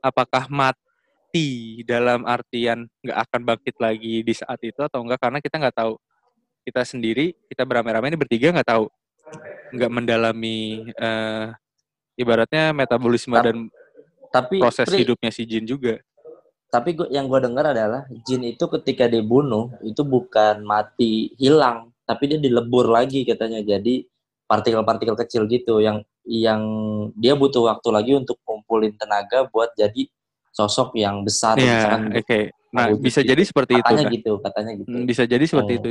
apakah 0.02 0.44
mati 0.50 1.82
dalam 1.86 2.26
artian 2.26 2.86
nggak 3.02 3.18
akan 3.30 3.42
bangkit 3.46 3.76
lagi 3.82 4.22
di 4.22 4.34
saat 4.34 4.58
itu 4.62 4.78
atau 4.82 5.02
enggak 5.06 5.22
karena 5.22 5.38
kita 5.42 5.58
nggak 5.62 5.78
tahu. 5.78 5.94
Kita 6.66 6.82
sendiri 6.82 7.38
kita 7.46 7.62
beramai-ramai 7.62 8.10
ini 8.10 8.18
bertiga 8.18 8.50
nggak 8.54 8.70
tahu. 8.70 8.86
Nggak 9.74 9.92
mendalami 9.94 10.90
eh, 10.90 11.48
ibaratnya 12.18 12.74
metabolisme 12.74 13.36
Tap- 13.38 13.46
dan 13.46 13.58
Tapi 14.30 14.60
proses 14.60 14.84
Pri, 14.84 15.02
hidupnya 15.08 15.32
si 15.32 15.48
Jin 15.48 15.64
juga 15.64 15.96
tapi 16.76 16.92
gua, 16.92 17.08
yang 17.08 17.32
gue 17.32 17.40
dengar 17.40 17.72
adalah 17.72 18.04
jin 18.28 18.44
itu 18.44 18.68
ketika 18.68 19.08
dibunuh 19.08 19.72
itu 19.80 20.04
bukan 20.04 20.60
mati 20.60 21.32
hilang 21.40 21.96
tapi 22.04 22.28
dia 22.28 22.36
dilebur 22.36 22.92
lagi 22.92 23.24
katanya 23.24 23.64
jadi 23.64 24.04
partikel-partikel 24.44 25.16
kecil 25.16 25.48
gitu 25.48 25.80
yang 25.80 26.04
yang 26.28 26.60
dia 27.16 27.32
butuh 27.32 27.72
waktu 27.72 27.90
lagi 27.96 28.12
untuk 28.12 28.36
kumpulin 28.44 28.92
tenaga 29.00 29.48
buat 29.48 29.72
jadi 29.80 30.12
sosok 30.52 31.00
yang 31.00 31.24
besar 31.24 31.56
Iya, 31.56 31.72
misalkan 31.80 32.02
oke. 32.12 32.40
Nah, 32.76 32.86
wujud 32.92 33.00
bisa 33.00 33.20
gitu. 33.24 33.32
jadi 33.32 33.44
seperti 33.48 33.74
itu. 33.80 33.84
katanya 33.88 34.04
Nah. 34.04 34.12
gitu 34.12 34.32
katanya 34.44 34.72
gitu 34.76 34.88
Hmm, 34.92 35.06
Bisa 35.08 35.24
jadi 35.24 35.46
seperti 35.48 35.72
Oh. 35.72 35.80
itu. 35.80 35.90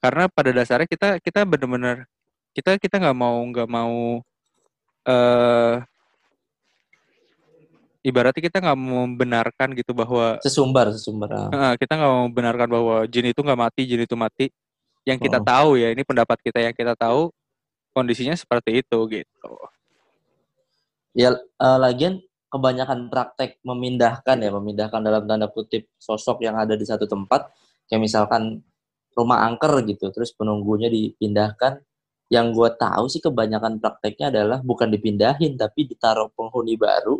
Karena 0.00 0.24
pada 0.26 0.50
dasarnya 0.50 0.88
kita 0.90 1.08
kita 1.22 1.40
benar-benar 1.46 2.10
kita 2.50 2.74
kita 2.82 2.98
nggak 2.98 3.14
mau 3.14 3.38
nggak 3.46 3.68
mau 3.70 4.18
eh 5.06 5.74
ibaratnya 8.00 8.40
kita 8.40 8.58
nggak 8.64 8.78
membenarkan 8.80 9.68
gitu 9.76 9.92
bahwa 9.92 10.40
sesumbar 10.40 10.88
sesumbar 10.92 11.28
eh, 11.52 11.74
kita 11.76 11.92
nggak 12.00 12.10
mau 12.10 12.22
membenarkan 12.28 12.68
bahwa 12.68 12.94
jin 13.08 13.28
itu 13.28 13.40
nggak 13.44 13.60
mati, 13.60 13.82
jin 13.84 14.02
itu 14.04 14.16
mati. 14.16 14.46
Yang 15.04 15.28
kita 15.28 15.38
Oh. 15.40 15.44
tahu 15.44 15.68
ya, 15.80 15.88
ini 15.92 16.04
pendapat 16.04 16.36
kita 16.44 16.60
yang 16.60 16.74
kita 16.76 16.92
tahu 16.92 17.32
kondisinya 17.92 18.36
seperti 18.36 18.84
itu 18.84 18.98
gitu. 19.10 19.52
ya 21.10 21.34
eh, 21.34 21.78
lagian 21.82 22.22
kebanyakan 22.50 23.10
praktek 23.10 23.58
memindahkan 23.66 24.36
ya 24.38 24.50
memindahkan 24.54 25.00
dalam 25.02 25.26
tanda 25.26 25.50
kutip 25.50 25.90
sosok 25.98 26.42
yang 26.42 26.54
ada 26.58 26.74
di 26.78 26.86
satu 26.86 27.06
tempat 27.06 27.50
kayak 27.90 28.02
misalkan 28.02 28.62
rumah 29.18 29.42
angker 29.46 29.82
gitu 29.90 30.14
terus 30.14 30.30
penunggunya 30.34 30.86
dipindahkan 30.86 31.82
yang 32.30 32.54
gue 32.54 32.70
tahu 32.78 33.10
sih 33.10 33.18
kebanyakan 33.18 33.82
prakteknya 33.82 34.30
adalah 34.30 34.58
bukan 34.62 34.86
dipindahin 34.86 35.58
tapi 35.58 35.90
ditaruh 35.90 36.30
penghuni 36.30 36.78
baru 36.78 37.18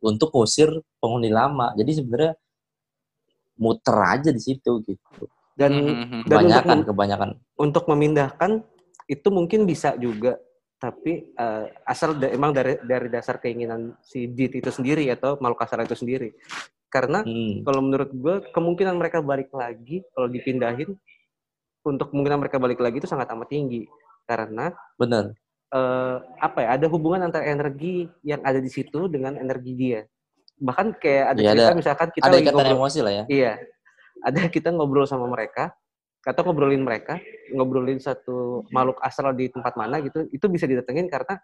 untuk 0.00 0.32
ngusir 0.32 0.68
penghuni 0.98 1.28
lama. 1.28 1.72
Jadi 1.76 2.00
sebenarnya 2.00 2.32
muter 3.60 3.96
aja 3.96 4.30
di 4.32 4.40
situ 4.40 4.80
gitu. 4.84 5.24
Dan 5.52 5.72
Mhm. 5.76 5.84
Dan 5.84 6.00
untuk 6.00 6.24
kebanyakan 6.24 6.78
kebanyakan. 6.88 7.30
untuk 7.56 7.84
memindahkan 7.86 8.50
itu 9.06 9.28
mungkin 9.28 9.68
bisa 9.68 9.92
juga. 10.00 10.40
Tapi 10.80 11.36
eh, 11.36 11.64
asal 11.84 12.16
da- 12.16 12.32
emang 12.32 12.56
dari 12.56 12.80
dari 12.80 13.12
dasar 13.12 13.36
keinginan 13.36 13.92
si 14.00 14.24
Jit 14.32 14.56
itu 14.56 14.72
sendiri 14.72 15.04
atau 15.12 15.36
makhluk 15.36 15.60
kasar 15.60 15.84
itu 15.84 15.92
sendiri. 15.92 16.32
Karena 16.88 17.20
Hmm, 17.20 17.60
kalau 17.62 17.84
menurut 17.84 18.10
gue 18.10 18.34
kemungkinan 18.50 18.96
mereka 18.96 19.20
balik 19.20 19.52
lagi 19.52 20.00
kalau 20.16 20.26
dipindahin 20.26 20.96
untuk 21.84 22.10
kemungkinan 22.10 22.40
mereka 22.40 22.56
balik 22.56 22.80
lagi 22.80 22.96
itu 22.96 23.08
sangat 23.08 23.28
amat 23.36 23.52
tinggi. 23.52 23.84
Karena 24.24 24.72
bener 24.96 25.36
eh, 25.70 26.16
apa 26.38 26.58
ya 26.60 26.68
ada 26.74 26.86
hubungan 26.86 27.24
antara 27.24 27.46
energi 27.46 28.06
yang 28.22 28.42
ada 28.42 28.58
di 28.58 28.68
situ 28.68 29.06
dengan 29.06 29.34
energi 29.34 29.72
dia 29.72 30.00
bahkan 30.58 30.92
kayak 30.92 31.24
ada 31.32 31.40
Iya, 31.40 31.50
cerita 31.54 31.64
ada- 31.66 31.78
misalkan 31.78 32.08
kita 32.10 32.24
ada 32.24 32.34
lagi 32.36 32.48
ngobrol 32.48 32.76
emosi 32.76 32.98
lah 33.00 33.12
ya 33.12 33.24
Iya. 33.26 33.52
Ada 34.20 34.52
kita 34.52 34.68
ngobrol 34.68 35.08
sama 35.08 35.24
mereka 35.24 35.72
atau 36.20 36.44
ngobrolin 36.44 36.84
mereka, 36.84 37.16
ngobrolin 37.56 37.96
satu 37.96 38.68
makhluk 38.68 39.00
astral 39.00 39.32
di 39.32 39.48
tempat 39.48 39.72
mana 39.72 40.04
gitu, 40.04 40.28
itu 40.28 40.44
bisa 40.52 40.68
didatengin 40.68 41.08
karena 41.08 41.40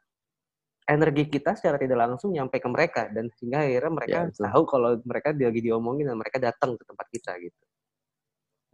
energi 0.84 1.24
kita 1.26 1.56
secara 1.56 1.80
tidak 1.80 1.96
langsung 1.96 2.36
nyampe 2.36 2.60
ke 2.60 2.68
mereka 2.68 3.08
dan 3.08 3.32
sehingga 3.32 3.64
akhirnya 3.64 3.88
mereka 3.90 4.12
Ya, 4.12 4.28
betul. 4.28 4.44
tahu 4.44 4.62
kalau 4.68 4.90
mereka 5.00 5.32
lagi 5.32 5.60
diomongin 5.64 6.04
dan 6.04 6.20
mereka 6.20 6.36
datang 6.36 6.76
ke 6.76 6.84
tempat 6.84 7.06
kita 7.08 7.32
gitu. 7.40 7.60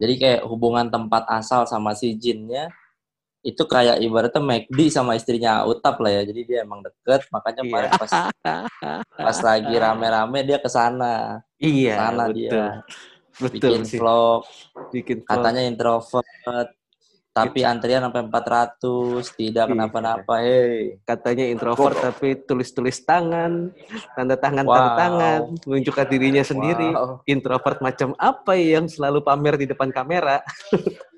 jadi 0.03 0.13
kayak 0.19 0.41
hubungan 0.45 0.91
tempat 0.91 1.23
asal 1.31 1.63
sama 1.63 1.95
si 1.95 2.11
jinnya 2.13 2.67
itu 3.43 3.63
kayak 3.63 3.99
ibaratnya 3.99 4.39
McD 4.39 4.79
sama 4.87 5.13
istrinya 5.13 5.67
Utap 5.67 5.99
lah 5.99 6.09
ya. 6.09 6.21
Jadi 6.23 6.41
dia 6.43 6.59
emang 6.63 6.79
deket, 6.79 7.27
makanya 7.27 7.61
Iya. 7.61 7.67
kemarin 7.67 7.91
pas 7.99 8.11
pas 9.13 9.37
lagi 9.43 9.75
rame-rame 9.75 10.39
dia 10.41 10.57
ke 10.57 10.67
sana. 10.67 11.43
Iya, 11.59 11.95
Sana 11.99 12.23
betul. 12.27 12.35
dia. 12.39 12.67
Betul 13.33 13.51
Bikin 13.59 13.81
sih. 13.83 13.99
vlog, 13.99 14.41
Bikin 14.89 15.17
vlog. 15.21 15.27
katanya 15.27 15.61
introvert. 15.61 16.69
Tapi 17.33 17.65
antrian 17.65 18.05
sampai 18.05 18.29
400, 18.29 19.25
tidak 19.33 19.65
Iya. 19.65 19.71
kenapa-napa. 19.73 20.33
Hei. 20.39 21.01
katanya 21.01 21.49
introvert 21.49 21.97
tapi 21.97 22.37
tulis-tulis 22.39 23.01
tangan, 23.01 23.73
tanda 24.13 24.37
tangan 24.37 24.63
Wow. 24.63 24.71
tanda 24.71 24.93
tangan, 24.95 25.39
menunjukkan 25.65 26.07
dirinya 26.07 26.43
sendiri. 26.45 26.93
Wow. 26.93 27.25
Introvert 27.25 27.81
macam 27.81 28.13
apa 28.15 28.53
yang 28.53 28.85
selalu 28.85 29.19
pamer 29.19 29.57
di 29.57 29.65
depan 29.65 29.89
kamera? 29.89 30.45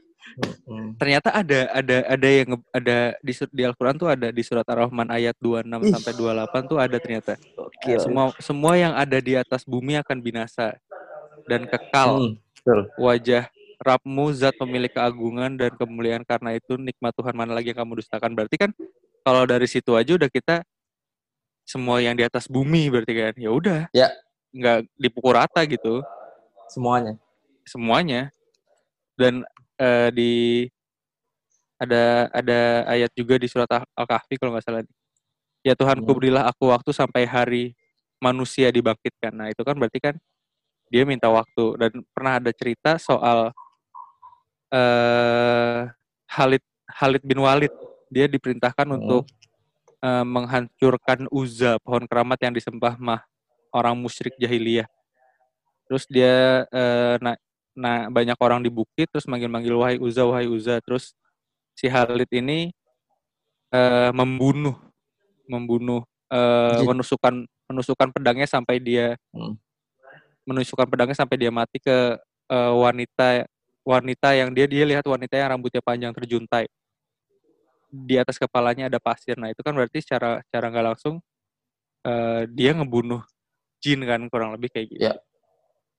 Hmm. 0.68 0.92
Ternyata 1.00 1.32
ada 1.32 1.60
ada 1.72 1.98
ada 2.12 2.28
yang 2.28 2.50
ada 2.76 2.98
di 3.24 3.34
di 3.56 3.64
Al-Qur'an 3.64 3.96
tuh 3.96 4.12
ada 4.12 4.28
di 4.34 4.44
surat 4.44 4.68
Ar-Rahman 4.68 5.08
ayat 5.08 5.38
26 5.40 5.64
Ih. 5.64 5.92
sampai 5.96 6.12
28 6.12 6.72
tuh 6.72 6.78
ada 6.82 6.98
ternyata. 7.00 7.34
Gokil. 7.56 8.00
Semua 8.04 8.24
semua 8.44 8.74
yang 8.76 8.94
ada 8.98 9.18
di 9.24 9.34
atas 9.40 9.64
bumi 9.64 9.96
akan 10.04 10.18
binasa 10.20 10.76
dan 11.48 11.64
kekal. 11.70 12.20
Hmm, 12.20 12.34
betul. 12.60 12.80
Wajah 13.00 13.48
Rabmu 13.80 14.32
zat 14.36 14.56
pemilik 14.56 14.92
keagungan 14.92 15.60
dan 15.60 15.72
kemuliaan 15.76 16.24
karena 16.24 16.56
itu 16.56 16.80
nikmat 16.80 17.12
Tuhan 17.16 17.36
mana 17.36 17.52
lagi 17.56 17.72
yang 17.76 17.84
kamu 17.84 18.00
dustakan. 18.04 18.32
Berarti 18.34 18.56
kan 18.56 18.72
kalau 19.24 19.44
dari 19.48 19.68
situ 19.68 19.96
aja 19.96 20.16
udah 20.16 20.32
kita 20.32 20.64
semua 21.66 22.00
yang 22.00 22.16
di 22.16 22.24
atas 22.24 22.48
bumi 22.48 22.88
berarti 22.92 23.14
kan. 23.14 23.34
Ya 23.36 23.52
udah. 23.52 23.80
Ya. 23.92 24.10
Nggak 24.56 24.88
dipukul 24.96 25.36
rata 25.36 25.64
gitu 25.68 26.00
Semuanya. 26.72 27.20
semuanya. 27.68 28.32
Dan 29.20 29.44
eh, 29.78 30.10
di 30.14 30.32
ada 31.76 32.32
ada 32.32 32.60
ayat 32.88 33.12
juga 33.12 33.36
di 33.36 33.52
surat 33.52 33.68
Al- 33.68 33.90
Al-Kahfi 34.00 34.40
kalau 34.40 34.56
nggak 34.56 34.66
salah. 34.66 34.84
Ya 35.66 35.76
Tuhanku 35.76 36.08
Hmm. 36.08 36.18
berilah 36.20 36.44
aku 36.48 36.72
waktu 36.72 36.92
sampai 36.96 37.28
hari 37.28 37.76
manusia 38.22 38.72
dibangkitkan. 38.72 39.34
Nah 39.36 39.52
itu 39.52 39.60
kan 39.66 39.76
berarti 39.76 40.00
kan 40.00 40.16
dia 40.88 41.04
minta 41.04 41.28
waktu 41.28 41.66
dan 41.82 41.92
pernah 42.16 42.40
ada 42.40 42.52
cerita 42.56 42.96
soal 43.02 43.52
eh 44.72 45.82
Khalid 46.30 46.64
Khalid 46.86 47.24
bin 47.26 47.40
Walid 47.42 47.74
dia 48.14 48.30
diperintahkan 48.30 48.88
Hmm. 48.88 48.98
untuk 49.02 49.24
eh, 50.06 50.26
menghancurkan 50.26 51.26
Uzza 51.34 51.82
pohon 51.82 52.06
keramat 52.06 52.40
yang 52.40 52.54
disembah 52.56 52.96
mah 53.02 53.26
orang 53.74 53.98
musyrik 53.98 54.38
jahiliyah. 54.40 54.88
Terus 55.90 56.06
dia 56.08 56.64
eh, 56.70 57.16
na- 57.20 57.42
nah 57.76 58.08
banyak 58.08 58.40
orang 58.40 58.64
di 58.64 58.72
bukit 58.72 59.12
terus 59.12 59.28
manggil-manggil 59.28 59.76
wahai 59.76 59.98
Uzza 60.00 60.24
wahai 60.24 60.48
Uzza 60.48 60.80
terus 60.80 61.12
si 61.76 61.92
Khalid 61.92 62.32
ini 62.32 62.72
eh, 63.70 64.10
membunuh 64.16 64.80
membunuh 65.46 66.02
eh, 66.32 66.80
Jin. 66.80 66.88
menusukkan 66.96 67.36
menusukkan 67.68 68.10
pedangnya 68.16 68.48
sampai 68.48 68.80
dia 68.80 69.20
Hmm. 69.36 69.60
menusukkan 70.48 70.88
pedangnya 70.88 71.18
sampai 71.20 71.36
dia 71.36 71.52
mati 71.52 71.78
ke 71.84 72.16
eh, 72.48 72.74
wanita 72.74 73.44
wanita 73.84 74.30
yang 74.34 74.50
dia 74.56 74.66
dia 74.66 74.88
lihat 74.88 75.04
wanita 75.04 75.36
yang 75.36 75.60
rambutnya 75.60 75.84
panjang 75.84 76.16
terjuntai 76.16 76.66
di 77.92 78.16
atas 78.16 78.40
kepalanya 78.40 78.88
ada 78.88 78.98
pasir 79.04 79.36
nah 79.36 79.52
itu 79.52 79.60
kan 79.60 79.76
berarti 79.76 80.00
secara 80.00 80.40
secara 80.48 80.72
nggak 80.72 80.86
langsung 80.96 81.16
eh, 82.08 82.48
dia 82.50 82.72
ngebunuh 82.72 83.20
jin 83.84 84.00
kan 84.08 84.22
kurang 84.32 84.56
lebih 84.56 84.72
kayak 84.72 84.88
gitu 84.96 85.12
Ya. 85.12 85.14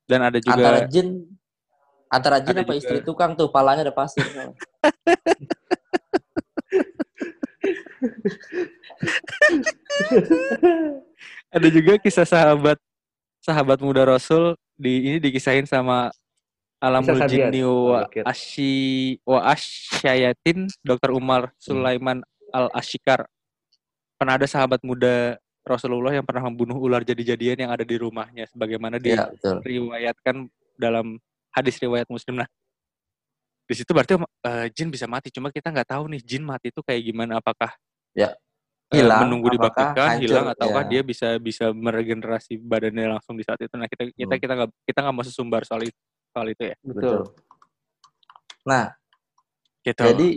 dan 0.08 0.24
ada 0.26 0.38
juga 0.40 0.58
Antara 0.58 0.80
jin 0.88 1.28
antara 2.16 2.40
jin 2.40 2.56
Ada 2.56 2.62
apa 2.64 2.72
juga- 2.72 2.80
istri 2.80 2.98
tukang 3.02 3.32
tuh, 3.34 3.48
palanya 3.48 3.84
ada 3.84 3.94
pasir. 3.94 4.24
ada 11.52 11.68
juga 11.70 11.96
kisah 11.98 12.26
sahabat 12.26 12.78
sahabat 13.40 13.78
muda 13.80 14.02
Rasul 14.04 14.54
di 14.76 15.08
ini 15.12 15.18
dikisahin 15.18 15.64
sama 15.64 16.10
Alamul. 16.76 17.16
Jinni 17.24 17.64
Oh, 17.64 17.96
wa 17.96 18.04
oke. 18.04 18.20
Asy 18.22 19.16
wa 19.24 19.40
Asyayatin 19.48 20.68
Dr. 20.84 21.16
Umar 21.16 21.48
Sulaiman 21.56 22.20
Al 22.52 22.68
Ashikar. 22.76 23.24
Pernah 24.20 24.36
ada 24.36 24.44
sahabat 24.44 24.84
muda 24.84 25.40
Rasulullah 25.64 26.12
yang 26.12 26.22
pernah 26.22 26.44
membunuh 26.46 26.76
ular 26.76 27.00
jadi-jadian 27.00 27.64
yang 27.66 27.72
ada 27.72 27.82
di 27.82 27.96
rumahnya 27.96 28.44
sebagaimana 28.52 29.00
Iya, 29.00 29.32
betul. 29.32 29.56
diriwayatkan 29.64 30.36
dalam 30.76 31.16
hadis 31.56 31.80
riwayat 31.80 32.04
Muslim. 32.12 32.44
Nah, 32.44 32.48
di 33.66 33.74
situ 33.74 33.90
berarti 33.90 34.14
eh, 34.20 34.66
jin 34.76 34.92
bisa 34.92 35.08
mati, 35.08 35.32
cuma 35.32 35.48
kita 35.48 35.72
nggak 35.72 35.88
tahu 35.96 36.04
nih 36.12 36.20
jin 36.22 36.44
mati 36.44 36.68
itu 36.68 36.84
kayak 36.84 37.02
gimana 37.02 37.40
apakah 37.40 37.72
Ya. 38.14 38.32
eh, 38.92 39.02
Hilang, 39.02 39.26
menunggu 39.26 39.50
apakah 39.50 39.58
dibangkitkan 39.58 40.08
hilang 40.22 40.46
ataukah 40.54 40.84
ya. 40.86 40.90
dia 40.94 41.00
bisa 41.02 41.28
bisa 41.42 41.74
meregenerasi 41.74 42.54
badannya 42.62 43.18
langsung 43.18 43.34
di 43.34 43.42
saat 43.42 43.58
itu 43.58 43.74
nah 43.74 43.90
kita 43.90 44.14
kita 44.14 44.30
Hmm. 44.30 44.40
kita 44.46 44.52
nggak 44.54 44.70
kita 44.86 44.98
nggak 45.02 45.14
mau 45.18 45.24
sesumbar 45.26 45.62
soal 45.66 45.82
itu 45.90 45.98
soal 46.30 46.46
itu 46.54 46.62
ya 46.70 46.76
Betul. 46.86 47.20
Nah, 48.62 48.94
gitu 49.82 50.02
jadi 50.06 50.28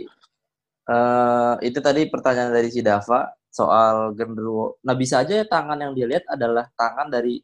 eh 0.90 1.54
itu 1.62 1.78
tadi 1.78 2.00
pertanyaan 2.10 2.50
dari 2.50 2.68
si 2.74 2.82
Dava 2.82 3.30
soal 3.50 4.14
genderuwo. 4.14 4.78
Nah, 4.86 4.94
bisa 4.98 5.22
aja 5.22 5.42
ya 5.42 5.46
tangan 5.46 5.78
yang 5.78 5.92
dia 5.94 6.06
lihat 6.06 6.24
adalah 6.30 6.66
tangan 6.74 7.10
dari 7.10 7.38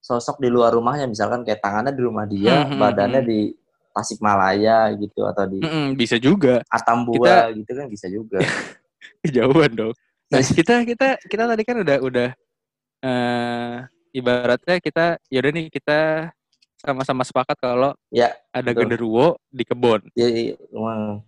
sosok 0.00 0.40
di 0.40 0.48
luar 0.48 0.72
rumahnya, 0.72 1.06
misalkan 1.06 1.44
kayak 1.44 1.60
tangannya 1.60 1.92
di 1.92 2.02
rumah 2.02 2.24
dia, 2.24 2.64
Hmm, 2.64 2.74
hmm, 2.74 2.80
badannya 2.80 3.20
hmm. 3.22 3.30
di 3.30 3.40
Tasikmalaya 3.90 4.94
gitu 4.94 5.26
atau 5.26 5.44
di 5.44 5.58
Mm-mm, 5.60 5.98
bisa 5.98 6.14
juga 6.14 6.62
Atambua 6.70 7.50
gitu 7.50 7.74
kan 7.74 7.90
bisa 7.90 8.06
juga. 8.06 8.38
kejauhan 9.26 9.70
dong 9.74 9.94
nah 10.30 10.38
kita 10.62 10.86
kita 10.86 11.18
kita 11.26 11.42
tadi 11.44 11.62
kan 11.66 11.76
udah 11.82 11.96
udah 11.98 12.28
eh 13.02 13.76
ibaratnya 14.12 14.78
kita 14.78 15.18
yaudah 15.26 15.50
nih 15.50 15.66
kita 15.68 16.30
sama-sama 16.78 17.26
sepakat 17.26 17.58
kalau 17.58 17.92
Ya, 18.08 18.30
ada 18.50 18.70
betul. 18.70 18.86
genderuwo 18.86 19.26
di 19.50 19.66
kebun 19.66 20.00
Jadi 20.14 20.54
memang 20.70 21.20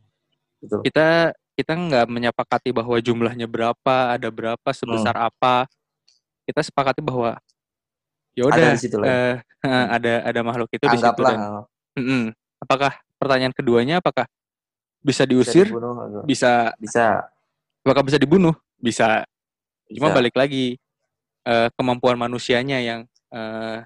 betul. 0.59 0.81
kita 0.87 1.09
kita 1.53 1.73
nggak 1.75 2.07
menyepakati 2.09 2.71
bahwa 2.71 2.97
jumlahnya 2.97 3.45
berapa 3.45 3.97
ada 4.15 4.29
berapa 4.31 4.69
sebesar 4.71 5.19
apa 5.19 5.67
kita 6.47 6.63
sepakati 6.63 7.03
bahwa 7.03 7.37
ya 8.33 8.43
Ada 8.49 8.53
udah 8.53 8.71
di 8.73 8.81
situ 8.81 8.97
lah. 8.99 9.07
ya. 9.07 9.17
eh, 9.69 9.87
ada 9.93 10.13
ada 10.27 10.41
makhluk 10.43 10.69
itu 10.73 10.85
di 10.89 10.99
situ 10.99 11.23
dan 11.23 11.39
eh, 11.39 12.01
Mm-mm. 12.01 12.23
apakah 12.59 12.93
pertanyaan 13.21 13.55
keduanya 13.55 14.01
apakah 14.01 14.27
bisa 15.03 15.23
bisa 15.27 15.31
diusir 15.31 15.67
dibunuh 15.69 15.95
atau- 15.99 16.25
bisa 16.25 16.73
bisa 16.79 17.27
apakah 17.83 18.03
bisa 18.07 18.19
dibunuh 18.19 18.55
bisa 18.79 19.27
cuma 19.93 20.09
bisa. 20.11 20.17
balik 20.17 20.35
lagi 20.35 20.79
eh, 21.45 21.69
kemampuan 21.77 22.17
manusianya 22.17 22.79
yang 22.81 23.01
eh, 23.31 23.85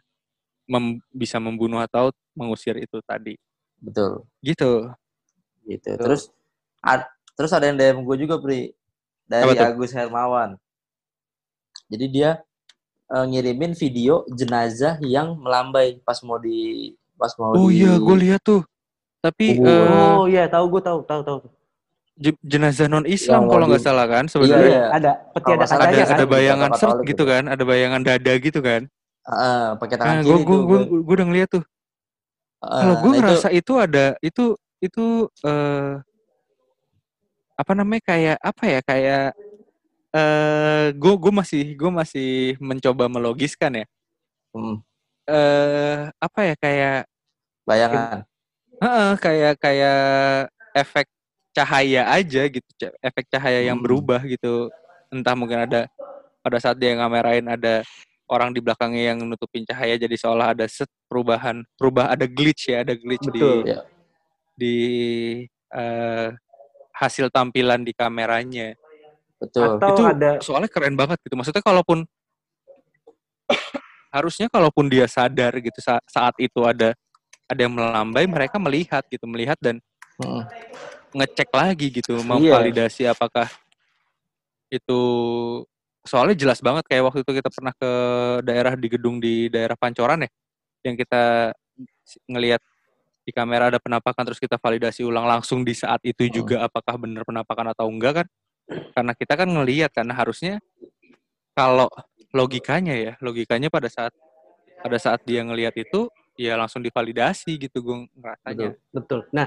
mem- 0.69 1.03
bisa 1.11 1.39
membunuh 1.43 1.81
atau 1.83 2.13
mengusir 2.37 2.77
itu 2.79 3.01
tadi 3.05 3.35
betul. 3.81 4.25
gitu 4.45 4.93
gitu. 5.67 5.91
Betul. 5.99 6.05
Terus 6.07 6.23
ad- 6.79 7.11
terus 7.35 7.51
ada 7.51 7.67
yang 7.67 7.75
DM 7.75 8.07
gue 8.07 8.17
juga, 8.23 8.39
Pri. 8.39 8.71
Dari? 9.27 9.59
Agus 9.59 9.91
Hermawan. 9.91 10.55
Jadi 11.91 12.07
dia 12.07 12.39
eh, 13.07 13.25
ngirimin 13.27 13.73
video 13.73 14.27
jenazah 14.29 14.99
yang 15.01 15.39
melambai 15.39 16.03
pas 16.03 16.19
mau 16.23 16.37
di 16.37 16.91
pas 17.15 17.33
mau 17.39 17.55
oh 17.55 17.69
di 17.69 17.77
iya 17.77 17.97
gue 17.97 18.17
lihat 18.19 18.41
tuh 18.43 18.63
tapi 19.21 19.59
kubur. 19.59 19.67
eh, 19.67 20.15
Oh 20.17 20.25
iya, 20.27 20.45
tahu 20.47 20.65
gue 20.71 20.83
tahu, 20.83 20.99
tahu, 21.03 21.21
tahu. 21.23 21.39
je- 22.17 22.43
jenazah 22.43 22.87
non 22.87 23.03
Islam 23.05 23.45
Yang 23.45 23.51
kalau 23.51 23.65
nggak 23.67 23.83
salah 23.83 24.07
kan 24.07 24.25
Iya, 24.25 24.31
sebenarnya 24.31 24.71
iya. 24.71 24.85
Ada 24.93 25.11
peti 25.35 25.51
ada 25.51 25.65
ada 25.65 25.67
Kacanya 25.67 26.05
ada 26.07 26.15
kan? 26.15 26.29
bayangan 26.31 26.71
Kata 26.71 26.79
seret 26.79 26.97
gitu 26.97 27.07
gitu. 27.07 27.23
kan 27.27 27.43
ada 27.47 27.63
bayangan 27.63 28.03
dada 28.03 28.33
gitu 28.39 28.61
kan 28.63 28.83
Heeh, 29.27 29.63
pakai 29.83 29.97
tangan 29.99 30.17
nah 30.17 30.23
kiri 30.23 30.31
gue 30.31 30.39
gue 30.47 30.59
gue 30.63 30.79
gua. 31.03 31.13
udah 31.17 31.25
ngeliat 31.27 31.49
tuh 31.51 31.65
Heeh, 32.63 32.81
kalau 32.81 32.95
gue 32.95 33.03
nah 33.03 33.11
itu- 33.11 33.21
ngerasa 33.21 33.49
itu 33.51 33.73
ada 33.77 34.07
itu 34.23 34.45
itu 34.79 35.05
eh 35.43 35.93
apa 37.57 37.73
namanya 37.73 38.03
kayak 38.05 38.37
apa 38.39 38.63
ya 38.69 38.81
kayak 38.85 39.25
eh 40.17 40.87
gue 40.97 41.15
gue 41.21 41.33
masih 41.35 41.63
gue 41.77 41.91
masih 41.93 42.31
mencoba 42.57 43.05
melogiskan 43.13 43.85
ya 43.85 43.87
hmm, 44.57 44.77
eh 45.29 46.09
apa 46.17 46.41
ya 46.49 46.55
kayak 46.57 46.99
bayangan. 47.67 48.23
Heeh, 48.77 49.13
kayak 49.19 49.55
kayak 49.59 50.01
efek 50.77 51.07
cahaya 51.57 52.05
aja 52.13 52.43
gitu, 52.47 52.69
efek 53.01 53.25
cahaya 53.33 53.65
yang 53.65 53.81
Hmm. 53.81 53.85
berubah 53.89 54.21
gitu. 54.23 54.69
Entah 55.09 55.33
mungkin 55.35 55.65
ada 55.65 55.89
pada 56.45 56.59
saat 56.63 56.77
dia 56.79 56.93
ngamerain 56.95 57.43
ada 57.49 57.83
orang 58.29 58.53
di 58.53 58.61
belakangnya 58.61 59.15
yang 59.15 59.19
nutupin 59.25 59.65
cahaya 59.65 59.97
jadi 59.97 60.15
seolah 60.15 60.53
ada 60.55 60.69
set 60.69 60.87
perubahan, 61.11 61.65
berubah 61.81 62.13
ada 62.13 62.29
glitch 62.29 62.69
ya, 62.71 62.85
ada 62.85 62.95
glitch 62.95 63.27
Betul. 63.33 63.35
di 63.35 63.51
Ya. 63.67 63.79
di 64.57 64.77
eh, 65.73 66.29
hasil 66.95 67.33
tampilan 67.33 67.83
di 67.83 67.93
kameranya. 67.97 68.77
Betul. 69.37 69.77
Atau 69.77 69.89
itu 69.93 70.03
ada 70.05 70.31
soalnya 70.41 70.71
keren 70.71 70.97
banget 70.97 71.19
gitu. 71.25 71.35
Maksudnya 71.37 71.65
kalaupun 71.65 72.05
harusnya 74.17 74.49
kalaupun 74.49 74.89
dia 74.89 75.05
sadar 75.05 75.53
gitu 75.61 75.79
sa- 75.81 76.03
saat 76.09 76.35
itu 76.41 76.65
ada 76.65 76.97
ada 77.47 77.61
yang 77.63 77.75
melambai, 77.79 78.27
mereka 78.27 78.59
melihat 78.59 79.07
gitu, 79.07 79.23
melihat 79.31 79.55
dan 79.63 79.79
Heeh. 80.19 80.43
ngecek 81.15 81.49
lagi 81.55 81.87
gitu, 81.95 82.19
memvalidasi 82.27 83.07
apakah 83.07 83.47
itu 84.67 85.01
soalnya 86.03 86.35
jelas 86.35 86.59
banget 86.59 86.87
kayak 86.91 87.07
waktu 87.07 87.23
itu 87.23 87.33
kita 87.39 87.51
pernah 87.51 87.75
ke 87.75 87.91
daerah 88.43 88.75
di 88.75 88.89
gedung 88.91 89.23
di 89.23 89.47
daerah 89.47 89.79
Pancoran 89.79 90.27
ya, 90.27 90.31
yang 90.87 90.99
kita 90.99 91.55
ngelihat 92.27 92.63
di 93.27 93.35
kamera 93.35 93.71
ada 93.75 93.83
penampakan 93.83 94.23
terus 94.23 94.39
kita 94.39 94.55
validasi 94.55 95.03
ulang 95.03 95.27
langsung 95.27 95.67
di 95.67 95.75
saat 95.75 95.99
itu 96.07 96.31
juga 96.31 96.63
apakah 96.63 96.95
benar 96.95 97.27
penampakan 97.27 97.75
atau 97.75 97.91
enggak 97.91 98.23
kan? 98.23 98.27
Karena 98.67 99.13
kita 99.15 99.35
kan 99.39 99.49
ngelihat 99.49 99.91
karena 99.95 100.15
harusnya 100.15 100.59
kalau 101.55 101.89
logikanya 102.35 102.95
ya, 102.95 103.13
logikanya 103.23 103.71
pada 103.71 103.87
saat 103.87 104.13
pada 104.83 104.99
saat 105.01 105.25
dia 105.25 105.41
ngelihat 105.41 105.75
itu 105.79 106.11
ya 106.37 106.55
langsung 106.55 106.85
divalidasi 106.85 107.57
gitu 107.57 107.81
gue 107.81 107.97
ngerasanya. 108.13 108.77
Betul, 108.77 108.93
betul. 108.93 109.21
Nah, 109.33 109.47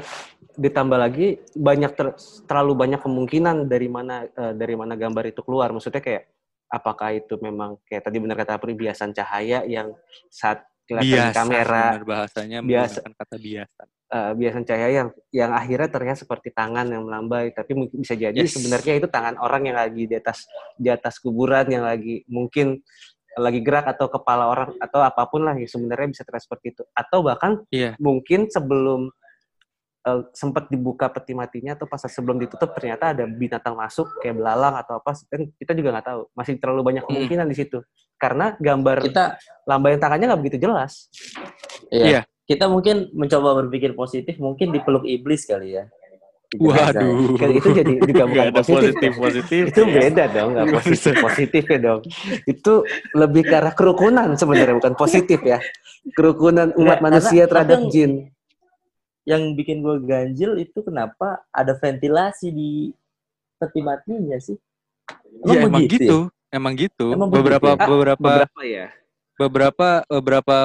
ditambah 0.58 0.98
lagi 0.98 1.38
banyak 1.54 1.92
ter, 1.94 2.08
terlalu 2.50 2.74
banyak 2.74 3.02
kemungkinan 3.06 3.70
dari 3.70 3.88
mana 3.88 4.26
uh, 4.26 4.54
dari 4.58 4.74
mana 4.74 4.98
gambar 4.98 5.30
itu 5.30 5.46
keluar. 5.46 5.70
Maksudnya 5.70 6.02
kayak 6.02 6.34
apakah 6.70 7.14
itu 7.14 7.38
memang 7.38 7.78
kayak 7.86 8.10
tadi 8.10 8.18
benar 8.18 8.38
kata 8.38 8.58
Apri 8.58 8.74
biasan 8.74 9.14
cahaya 9.14 9.62
yang 9.70 9.94
saat 10.34 10.66
kelihatan 10.90 11.30
di 11.30 11.38
kamera 11.38 11.84
benar 11.94 12.06
bahasanya 12.06 12.60
biasa 12.66 13.00
kata 13.06 13.38
biasa. 13.38 13.82
Uh, 14.10 14.34
biasan 14.34 14.66
cahaya 14.66 14.90
yang 15.06 15.10
yang 15.30 15.54
akhirnya 15.54 15.86
terlihat 15.86 16.18
seperti 16.18 16.50
tangan 16.50 16.90
yang 16.90 17.06
melambai 17.06 17.54
tapi 17.54 17.78
mungkin 17.78 18.02
bisa 18.02 18.18
jadi 18.18 18.42
Yes. 18.42 18.58
sebenarnya 18.58 18.98
itu 18.98 19.06
tangan 19.06 19.38
orang 19.38 19.70
yang 19.70 19.78
lagi 19.78 20.10
di 20.10 20.18
atas 20.18 20.50
di 20.74 20.90
atas 20.90 21.22
kuburan 21.22 21.70
yang 21.70 21.86
lagi 21.86 22.26
mungkin 22.26 22.82
lagi 23.38 23.62
gerak 23.62 23.86
atau 23.86 24.10
kepala 24.10 24.50
orang 24.50 24.74
atau 24.82 25.06
apa 25.06 25.30
pun 25.30 25.46
lah 25.46 25.54
yang 25.54 25.70
sebenarnya 25.70 26.10
bisa 26.10 26.26
terlihat 26.26 26.42
seperti 26.42 26.74
itu 26.74 26.82
atau 26.90 27.22
bahkan 27.22 27.62
Iya. 27.70 28.02
mungkin 28.02 28.50
sebelum 28.50 29.14
eh, 30.02 30.22
sempat 30.34 30.74
dibuka 30.74 31.06
peti 31.14 31.38
matinya 31.38 31.78
atau 31.78 31.86
pas 31.86 32.02
sebelum 32.02 32.42
ditutup 32.42 32.74
ternyata 32.74 33.14
ada 33.14 33.30
binatang 33.30 33.78
masuk 33.78 34.10
kayak 34.26 34.42
belalang 34.42 34.74
atau 34.74 34.98
apa 34.98 35.14
kan 35.30 35.54
kita 35.54 35.78
juga 35.78 35.94
nggak 35.94 36.08
tahu 36.10 36.22
masih 36.34 36.58
terlalu 36.58 36.82
banyak 36.82 37.04
Hmm. 37.06 37.14
kemungkinan 37.14 37.46
di 37.46 37.56
situ 37.62 37.78
karena 38.18 38.58
gambar 38.58 39.06
Kita 39.06 39.38
lambaian 39.70 40.02
tangannya 40.02 40.34
nggak 40.34 40.42
begitu 40.42 40.58
jelas 40.66 41.14
Iya. 41.94 42.06
Iya. 42.10 42.22
Kita 42.50 42.66
mungkin 42.66 43.14
mencoba 43.14 43.62
berpikir 43.62 43.94
positif, 43.94 44.42
mungkin 44.42 44.74
dipeluk 44.74 45.06
iblis 45.06 45.46
kali 45.46 45.78
ya. 45.78 45.86
Waduh. 46.58 47.38
Kan 47.38 47.50
itu 47.54 47.70
jadi 47.70 47.94
juga 48.10 48.26
bukan 48.26 48.46
ada 48.50 48.58
positif. 48.58 48.82
positif 48.90 49.12
positif. 49.14 49.62
itu 49.70 49.82
beda 49.86 50.24
dong 50.34 50.50
nggak 50.58 50.68
positif 50.74 51.14
positif 51.22 51.64
ya 51.70 51.78
dong 51.78 52.02
itu 52.50 52.74
lebih 53.14 53.46
ke 53.46 53.54
arah 53.54 53.70
kerukunan 53.70 54.34
sebenarnya 54.34 54.82
bukan 54.82 54.98
positif 54.98 55.38
ya 55.46 55.62
kerukunan 56.18 56.74
umat 56.74 56.98
Nggak, 56.98 57.06
manusia 57.06 57.46
terhadap 57.46 57.86
kadang- 57.86 57.94
jin 57.94 58.12
Yang 59.30 59.42
bikin 59.62 59.86
gue 59.86 59.96
ganjil 60.02 60.58
itu 60.58 60.82
kenapa 60.82 61.46
ada 61.54 61.78
ventilasi 61.78 62.50
di 62.50 62.98
peti 63.62 63.86
matinya 63.86 64.42
sih? 64.42 64.58
Ya 65.46 65.70
emang 65.70 65.86
begitu 65.86 65.94
ya? 65.94 66.02
gitu. 66.02 66.20
Emang 66.50 66.74
gitu. 66.74 67.08
Emang 67.14 67.30
begitu 67.30 67.46
beberapa 67.46 67.68
ya? 67.70 67.76
Ah, 67.78 67.86
beberapa 67.86 68.18
beberapa 68.18 68.62
ya 68.66 68.86
beberapa 69.38 69.88
beberapa 70.10 70.56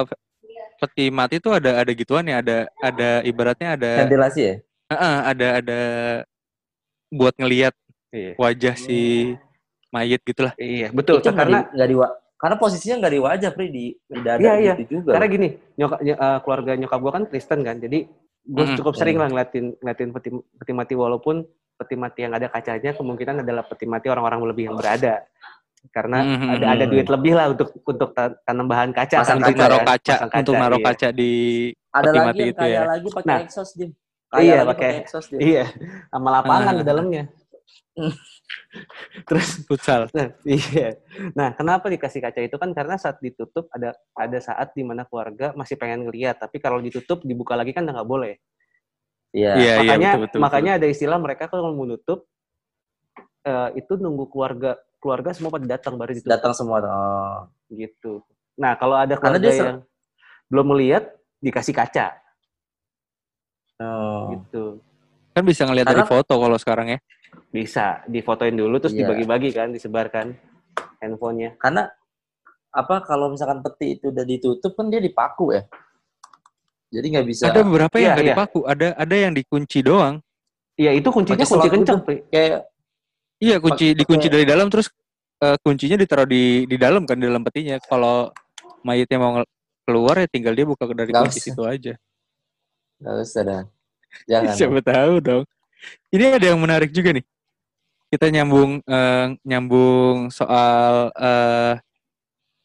peti 0.85 1.09
mati 1.09 1.35
tuh 1.41 1.57
ada 1.57 1.81
ada 1.81 1.91
gituan 1.91 2.25
ya, 2.25 2.39
ada 2.39 2.57
ada 2.79 3.09
ibaratnya 3.21 3.73
ada 3.73 3.91
Ventilasi 4.05 4.41
ya? 4.41 4.55
Heeh, 4.85 5.15
ada 5.25 5.47
ada 5.59 5.79
buat 7.09 7.33
ngelihat 7.37 7.73
iya 8.11 8.33
wajah 8.37 8.75
si 8.77 9.33
mayit 9.89 10.21
gitulah. 10.21 10.53
iya 10.57 10.93
betul 10.93 11.19
itu 11.19 11.29
nggak 11.31 11.37
karena 11.37 11.59
di, 11.65 11.73
nggak 11.73 11.89
di 11.89 11.95
wa- 11.95 12.15
karena 12.35 12.55
posisinya 12.59 12.95
nggak 12.99 13.13
di 13.15 13.21
wajah, 13.23 13.49
Pri, 13.55 13.67
di, 13.71 13.85
di 13.95 14.19
dada 14.21 14.43
Iya, 14.43 14.53
iya. 14.59 14.73
gitu 14.75 14.99
juga. 15.01 15.15
karena 15.15 15.27
gini 15.31 15.47
nyokap 15.79 15.99
ny- 16.03 16.19
eh, 16.19 16.39
keluarga 16.43 16.71
nyokap 16.75 16.99
gue 16.99 17.11
kan 17.15 17.23
Kristen 17.31 17.59
kan 17.63 17.75
jadi 17.79 17.99
gue 18.45 18.65
Mm-mm. 18.69 18.77
cukup 18.77 18.93
sering 18.93 19.17
lah 19.17 19.25
ngeliatin 19.31 19.73
ngeliatin 19.81 20.09
peti, 20.13 20.29
peti 20.59 20.71
mati 20.75 20.93
walaupun 20.93 21.41
peti 21.75 21.95
mati 21.97 22.19
yang 22.27 22.33
ada 22.37 22.47
kacanya 22.47 22.93
kemungkinan 22.93 23.41
adalah 23.41 23.63
peti 23.65 23.89
mati 23.89 24.07
orang-orang 24.11 24.45
lebih 24.45 24.69
yang 24.69 24.77
berada 24.77 25.25
karena 25.89 26.17
Mhm. 26.21 26.47
ada 26.51 26.65
ada 26.71 26.85
duit 26.85 27.07
lebih 27.07 27.33
lah 27.33 27.45
untuk 27.49 27.69
untuk 27.77 28.09
ta- 28.11 28.37
tanam 28.41 28.65
bahan 28.65 28.89
kaca 28.91 29.21
Pasang 29.21 29.37
untuk 29.39 29.51
kan, 29.51 29.61
naruh 29.61 29.81
kan? 29.81 29.87
kaca, 29.97 30.13
Pasang 30.15 30.29
untuk 30.39 30.53
naruh 30.55 30.79
iya. 30.79 30.87
kaca 30.87 31.07
di 31.11 31.31
ada 31.89 32.09
lagi 32.09 32.19
mati 32.25 32.43
itu 32.45 32.59
kaya 32.59 32.71
ya. 32.71 32.81
lagi 32.85 33.07
pakai 33.09 33.27
Nah. 33.27 33.39
exhaust, 33.41 33.73
Dim. 33.73 33.91
Iya, 34.35 34.55
lagi 34.57 34.69
pakai- 34.71 34.93
exhaust, 35.01 35.27
Dim. 35.29 35.39
Iya, 35.39 35.65
sama 36.09 36.29
lapangan 36.33 36.73
Ah. 36.73 36.79
di 36.79 36.83
dalamnya. 36.83 37.23
Terus, 39.25 39.63
futsal. 39.63 40.11
nah, 40.11 40.29
iya. 40.43 40.99
Nah, 41.31 41.55
kenapa 41.55 41.87
dikasih 41.87 42.19
kaca 42.19 42.39
itu 42.39 42.55
kan 42.55 42.69
karena 42.71 42.99
saat 42.99 43.17
ditutup 43.17 43.71
ada 43.71 43.95
ada 44.11 44.37
saat 44.37 44.69
di 44.71 44.83
mana 44.83 45.03
keluarga 45.03 45.55
masih 45.55 45.75
pengen 45.75 46.03
ngeliat, 46.03 46.37
tapi 46.37 46.59
kalau 46.59 46.77
ditutup 46.77 47.23
dibuka 47.23 47.55
lagi 47.55 47.71
kan 47.71 47.83
udah 47.83 47.95
nggak 47.95 48.09
boleh. 48.09 48.33
Iya. 49.31 49.51
Iya, 49.55 49.55
iya 49.55 49.73
makanya 49.81 50.09
betul 50.11 50.23
betul. 50.27 50.39
makanya 50.39 50.71
ada 50.75 50.87
istilah 50.87 51.17
mereka 51.17 51.43
kalau 51.47 51.71
mau 51.71 51.83
nutup 51.83 52.23
eh, 53.41 53.69
itu 53.75 53.93
nunggu 53.95 54.25
keluarga 54.27 54.73
keluarga 55.05 55.29
semua 55.37 55.53
pada 55.53 55.69
datang 55.69 55.93
baru 56.01 56.17
ditutup 56.17 56.33
Datang 56.33 56.53
semua. 56.57 56.81
Oh. 56.81 57.37
gitu. 57.69 58.25
Nah, 58.57 58.73
kalau 58.73 58.97
ada 58.97 59.13
keluarga 59.13 59.37
dia 59.37 59.53
yang 59.53 59.79
belum 60.49 60.65
melihat 60.73 61.13
dikasih 61.37 61.77
kaca 61.77 62.17
Oh. 63.77 64.33
gitu. 64.33 64.81
Kan 65.35 65.43
bisa 65.43 65.67
ngelihat 65.67 65.91
dari 65.91 66.07
foto 66.07 66.33
kalau 66.39 66.57
sekarang 66.57 66.95
ya. 66.95 66.99
Bisa 67.51 68.01
difotoin 68.07 68.55
dulu 68.55 68.79
terus 68.79 68.95
Iya. 68.95 69.03
dibagi-bagi 69.05 69.49
kan, 69.51 69.69
disebarkan 69.75 70.31
handphonenya. 71.03 71.59
Karena 71.59 71.85
apa 72.71 73.03
kalau 73.03 73.35
misalkan 73.35 73.59
peti 73.59 73.99
itu 73.99 74.15
udah 74.15 74.23
ditutup 74.23 74.71
kan 74.79 74.87
dia 74.87 75.03
dipaku 75.03 75.59
ya. 75.59 75.67
Jadi 76.87 77.05
nggak 77.11 77.27
bisa 77.27 77.51
Ada 77.51 77.67
beberapa 77.67 77.95
yang 77.99 78.03
Iya, 78.03 78.13
nggak 78.15 78.25
iya. 78.25 78.35
dipaku, 78.39 78.59
ada 78.63 78.87
ada 78.95 79.15
yang 79.15 79.33
dikunci 79.35 79.79
doang. 79.83 80.23
Iya, 80.79 80.91
itu 80.95 81.07
kuncinya 81.11 81.43
Pakai 81.43 81.51
kunci 81.51 81.69
kencang, 81.71 81.99
kayak 82.31 82.67
Iya, 83.41 83.59
kunci 83.59 83.91
Pakai- 83.91 83.97
dikunci 83.99 84.27
dari 84.31 84.45
dalam 84.47 84.71
terus 84.71 84.87
eh, 85.43 85.57
kuncinya 85.59 85.99
ditaruh 85.99 86.27
di 86.27 86.63
di 86.65 86.77
dalam 86.79 87.03
kan 87.03 87.19
di 87.19 87.27
dalam 87.27 87.43
petinya. 87.43 87.75
Kalau 87.83 88.31
mayitnya 88.87 89.17
mau 89.19 89.43
keluar 89.85 90.15
ya 90.23 90.27
tinggal 90.31 90.55
dia 90.55 90.65
buka 90.65 90.87
dari 90.95 91.11
kunci 91.11 91.39
situ 91.43 91.61
aja. 91.67 91.93
nggak 92.95 93.15
usah 93.21 93.43
dah. 93.43 93.63
Jangan. 94.23 94.55
Siapa 94.55 94.79
tahu 94.79 95.13
dong. 95.19 95.43
Ini 96.09 96.39
ada 96.39 96.45
yang 96.55 96.59
menarik 96.63 96.89
juga 96.95 97.11
nih. 97.11 97.25
Kita 98.07 98.31
nyambung 98.31 98.79
eh, 98.87 99.25
nyambung 99.43 100.31
soal 100.31 101.11
eh, 101.11 101.75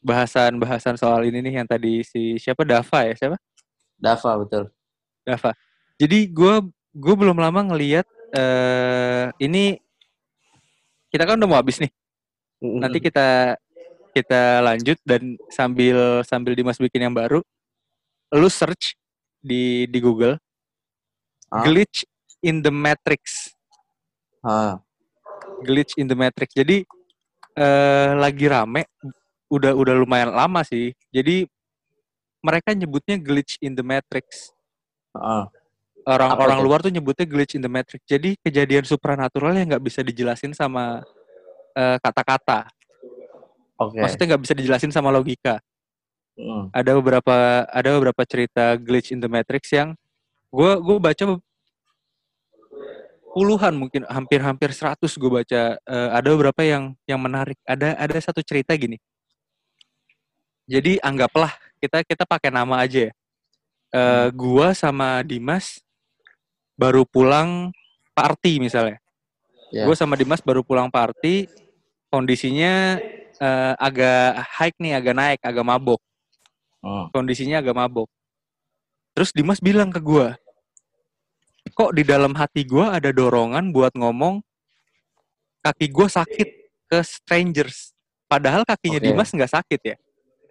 bahasan-bahasan 0.01 0.95
soal 0.97 1.27
ini 1.27 1.43
nih 1.45 1.61
yang 1.61 1.67
tadi 1.67 2.01
si 2.01 2.39
siapa 2.39 2.63
Dava 2.65 3.05
ya 3.05 3.13
siapa? 3.13 3.37
Dava 3.99 4.31
betul. 4.39 4.63
Dava. 5.27 5.51
Jadi 5.99 6.31
gue 6.31 6.65
gue 6.95 7.13
belum 7.15 7.37
lama 7.37 7.61
ngelihat 7.69 8.07
eh 8.31 9.27
ini 9.43 9.77
kita 11.11 11.27
kan 11.27 11.35
udah 11.37 11.49
mau 11.49 11.59
habis 11.59 11.77
nih. 11.77 11.91
Nanti 12.63 12.97
kita 13.03 13.59
kita 14.11 14.59
lanjut 14.63 14.97
dan 15.03 15.35
sambil 15.51 16.23
sambil 16.23 16.55
Dimas 16.55 16.79
bikin 16.79 17.07
yang 17.07 17.15
baru, 17.15 17.43
lu 18.31 18.49
search 18.51 18.95
di 19.43 19.85
di 19.91 19.99
Google 19.99 20.39
Ah. 21.51 21.67
glitch 21.67 22.07
in 22.39 22.63
the 22.63 22.71
matrix. 22.71 23.51
Ah. 24.39 24.79
glitch 25.61 25.99
in 25.99 26.07
the 26.07 26.15
matrix. 26.15 26.55
Jadi 26.55 26.87
eh 27.53 28.11
lagi 28.15 28.47
rame, 28.47 28.87
udah 29.51 29.75
udah 29.75 29.93
lumayan 29.99 30.31
lama 30.31 30.63
sih. 30.63 30.95
Jadi 31.11 31.43
mereka 32.41 32.71
nyebutnya 32.73 33.19
glitch 33.19 33.59
in 33.59 33.75
the 33.75 33.83
matrix. 33.83 34.55
Ah. 35.13 35.51
Orang-orang 36.05 36.59
luar 36.65 36.79
tuh 36.81 36.89
nyebutnya 36.89 37.29
glitch 37.29 37.53
in 37.57 37.61
the 37.61 37.69
matrix. 37.69 38.01
Jadi 38.09 38.33
kejadian 38.41 38.85
supranatural 38.85 39.53
yang 39.53 39.69
nggak 39.69 39.85
bisa 39.85 40.01
dijelasin 40.01 40.53
sama 40.57 41.05
eh, 41.77 41.97
kata-kata. 42.01 42.69
Oke. 43.77 44.01
Maksudnya 44.01 44.33
nggak 44.33 44.43
bisa 44.45 44.53
dijelasin 44.57 44.91
sama 44.93 45.13
logika. 45.13 45.61
Mm. 46.37 46.73
Ada 46.73 46.91
beberapa 46.97 47.35
ada 47.69 47.89
beberapa 47.97 48.21
cerita 48.25 48.73
glitch 48.79 49.13
in 49.13 49.21
the 49.21 49.29
matrix 49.29 49.69
yang 49.69 49.93
gue 50.51 50.71
gue 50.79 50.97
baca 50.99 51.23
puluhan 53.31 53.73
mungkin 53.75 54.03
hampir-hampir 54.07 54.75
100 54.75 54.99
gue 54.99 55.31
baca 55.31 55.61
Eh, 55.79 56.09
ada 56.11 56.27
beberapa 56.35 56.59
yang 56.63 56.91
yang 57.07 57.19
menarik 57.19 57.55
ada 57.63 57.95
ada 57.95 58.17
satu 58.19 58.43
cerita 58.43 58.75
gini 58.75 58.99
jadi 60.67 60.99
anggaplah 60.99 61.55
kita 61.79 62.03
kita 62.03 62.27
pakai 62.27 62.51
nama 62.51 62.83
aja 62.83 63.07
ya 63.07 63.11
Eh, 63.91 64.27
gua 64.31 64.71
sama 64.71 65.19
Dimas 65.19 65.83
baru 66.81 67.05
pulang 67.05 67.69
party 68.17 68.57
misalnya 68.57 68.97
Ya. 69.71 69.85
gue 69.87 69.95
sama 69.95 70.17
Dimas 70.19 70.41
baru 70.43 70.65
pulang 70.67 70.89
party 70.91 71.47
kondisinya 72.11 72.99
eh, 73.39 73.73
agak 73.79 74.43
high 74.59 74.75
nih 74.75 74.93
agak 74.97 75.15
naik 75.15 75.39
agak 75.45 75.63
mabok 75.63 76.01
Mm. 76.81 77.13
kondisinya 77.13 77.61
agak 77.61 77.77
mabok. 77.77 78.09
Terus 79.13 79.29
Dimas 79.37 79.61
bilang 79.61 79.93
ke 79.93 80.01
gua, 80.01 80.33
kok 81.77 81.93
di 81.93 82.01
dalam 82.01 82.33
hati 82.33 82.65
gua 82.65 82.97
ada 82.97 83.13
dorongan 83.13 83.69
buat 83.69 83.93
ngomong 83.93 84.41
kaki 85.61 85.93
gua 85.93 86.09
sakit 86.09 86.49
ke 86.89 86.99
strangers. 87.05 87.93
Padahal 88.25 88.65
kakinya 88.65 88.97
Oke. 88.97 89.13
Dimas 89.13 89.29
nggak 89.29 89.53
sakit 89.61 89.81
ya. 89.93 89.95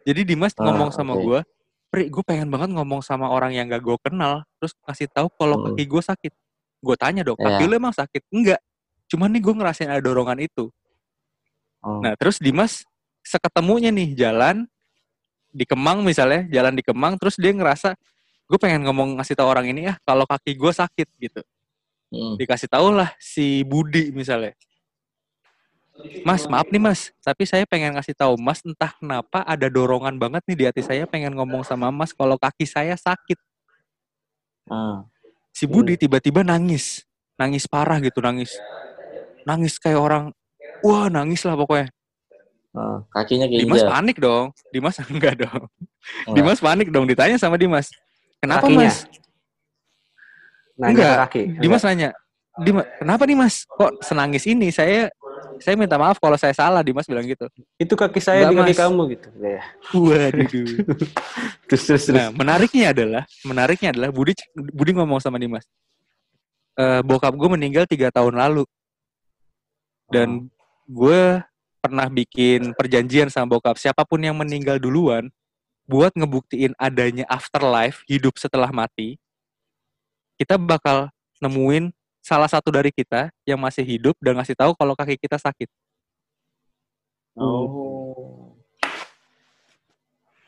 Jadi 0.07 0.23
Dimas 0.23 0.55
Ah, 0.55 0.71
ngomong 0.71 0.95
sama 0.95 1.19
gua, 1.19 1.43
Pri, 1.91 2.07
gue 2.07 2.23
pengen 2.23 2.47
banget 2.47 2.71
ngomong 2.71 3.03
sama 3.03 3.27
orang 3.27 3.51
yang 3.51 3.67
gak 3.67 3.83
gue 3.83 3.99
kenal, 3.99 4.47
terus 4.63 4.73
kasih 4.87 5.11
tahu 5.11 5.27
kalau 5.35 5.59
Hmm. 5.59 5.75
kaki 5.75 5.85
gue 5.87 6.03
sakit. 6.03 6.33
gue 6.81 6.97
tanya 6.97 7.21
dong 7.21 7.37
kaki 7.37 7.61
Iya. 7.61 7.69
lu 7.69 7.75
emang 7.77 7.93
sakit 7.93 8.25
enggak 8.33 8.57
cuman 9.05 9.29
nih 9.29 9.45
gue 9.45 9.53
ngerasain 9.53 9.93
ada 9.93 10.01
dorongan 10.01 10.41
itu 10.41 10.73
Oh. 11.85 12.01
nah 12.01 12.17
terus 12.17 12.41
Dimas 12.41 12.89
seketemunya 13.21 13.93
nih 13.93 14.17
jalan 14.17 14.65
di 15.53 15.69
Kemang 15.69 16.01
misalnya 16.01 16.49
jalan 16.49 16.73
di 16.73 16.81
Kemang 16.81 17.21
terus 17.21 17.37
dia 17.37 17.53
ngerasa 17.53 18.01
gue 18.49 18.57
pengen 18.57 18.89
ngomong 18.89 19.21
ngasih 19.21 19.37
tahu 19.37 19.45
orang 19.45 19.69
ini 19.69 19.93
ya 19.93 20.01
kalau 20.09 20.25
kaki 20.25 20.57
gue 20.57 20.73
sakit 20.73 21.09
gitu 21.21 21.45
Hmm. 22.09 22.41
dikasih 22.41 22.73
tahu 22.73 22.97
lah 22.97 23.13
si 23.21 23.61
Budi 23.61 24.09
misalnya 24.11 24.57
Mas 26.21 26.45
maaf 26.45 26.69
nih 26.69 26.79
mas 26.79 27.13
tapi 27.19 27.45
saya 27.45 27.65
pengen 27.65 27.93
ngasih 27.93 28.13
tahu 28.13 28.37
mas 28.37 28.61
entah 28.61 28.93
kenapa 28.93 29.41
ada 29.43 29.67
dorongan 29.67 30.15
banget 30.15 30.45
nih 30.45 30.55
di 30.55 30.65
hati 30.65 30.83
saya 30.83 31.05
pengen 31.05 31.33
ngomong 31.33 31.61
sama 31.63 31.89
mas 31.89 32.11
kalau 32.11 32.37
kaki 32.37 32.65
saya 32.65 32.93
sakit 32.93 33.41
Ah. 34.67 35.03
si 35.51 35.65
Budi 35.65 35.97
tiba-tiba 35.97 36.41
nangis 36.41 37.03
nangis 37.35 37.65
parah 37.65 37.99
gitu 37.99 38.19
nangis 38.19 38.55
nangis 39.43 39.77
kayak 39.77 39.99
orang 39.99 40.25
wah 40.81 41.09
nangis 41.09 41.43
lah 41.43 41.55
pokoknya 41.55 41.89
Ah. 42.71 43.03
Kakinya 43.11 43.51
Dimas 43.51 43.81
keinjak. 43.81 43.91
panik 43.91 44.17
dong 44.17 44.47
Dimas 44.69 44.95
enggak 45.11 45.35
dong 45.37 45.67
Enggak. 46.23 46.35
Dimas 46.37 46.59
panik 46.61 46.89
dong 46.89 47.03
ditanya 47.05 47.35
sama 47.35 47.57
Dimas 47.57 47.91
kenapa 48.39 48.63
Kakinya? 48.63 48.87
mas 48.87 48.97
Nanya 50.77 50.93
Enggak. 50.93 51.17
kaki. 51.27 51.43
Dimas 51.59 51.83
nanya 51.83 52.09
Dimas 52.57 52.87
kenapa 52.95 53.23
nih 53.25 53.37
mas 53.37 53.55
kok 53.65 53.93
senangis 54.01 54.45
ini 54.45 54.71
saya 54.71 55.11
saya 55.61 55.77
minta 55.77 56.01
maaf 56.01 56.17
kalau 56.17 56.35
saya 56.41 56.57
salah 56.57 56.81
Dimas 56.81 57.05
bilang 57.05 57.23
gitu 57.29 57.47
Itu 57.77 57.93
kaki 57.95 58.19
saya 58.19 58.49
Enggak, 58.49 58.53
di 58.53 58.57
kaki 58.57 58.73
Mas. 58.73 58.81
kamu 58.81 59.03
gitu. 59.15 59.29
Ya. 59.39 59.63
waduh 59.93 60.69
Terus 61.71 61.83
terus 61.87 62.03
terus. 62.09 62.17
Nah, 62.19 62.29
menariknya 62.35 62.91
adalah, 62.91 63.23
menariknya 63.47 63.89
adalah 63.95 64.11
Budi 64.11 64.35
Budi 64.57 64.91
ngomong 64.97 65.23
sama 65.23 65.39
Dimas. 65.39 65.63
Eh 66.75 67.01
bokap 67.05 67.37
gue 67.37 67.49
meninggal 67.53 67.85
tiga 67.87 68.11
tahun 68.11 68.35
lalu. 68.35 68.65
Dan 70.11 70.51
gue 70.91 71.39
pernah 71.79 72.11
bikin 72.11 72.75
perjanjian 72.75 73.31
sama 73.31 73.55
bokap 73.55 73.79
siapa 73.79 74.03
pun 74.03 74.19
yang 74.19 74.35
meninggal 74.35 74.83
duluan 74.83 75.31
buat 75.87 76.15
ngebuktiin 76.15 76.75
adanya 76.79 77.27
afterlife, 77.31 78.03
hidup 78.11 78.39
setelah 78.39 78.71
mati. 78.75 79.19
Kita 80.35 80.59
bakal 80.59 81.11
nemuin 81.39 81.95
salah 82.21 82.49
satu 82.49 82.69
dari 82.69 82.93
kita 82.93 83.33
yang 83.43 83.57
masih 83.59 83.83
hidup 83.83 84.15
dan 84.21 84.37
ngasih 84.37 84.55
tahu 84.55 84.73
kalau 84.77 84.93
kaki 84.95 85.17
kita 85.17 85.41
sakit. 85.41 85.69
Oh. 87.35 88.55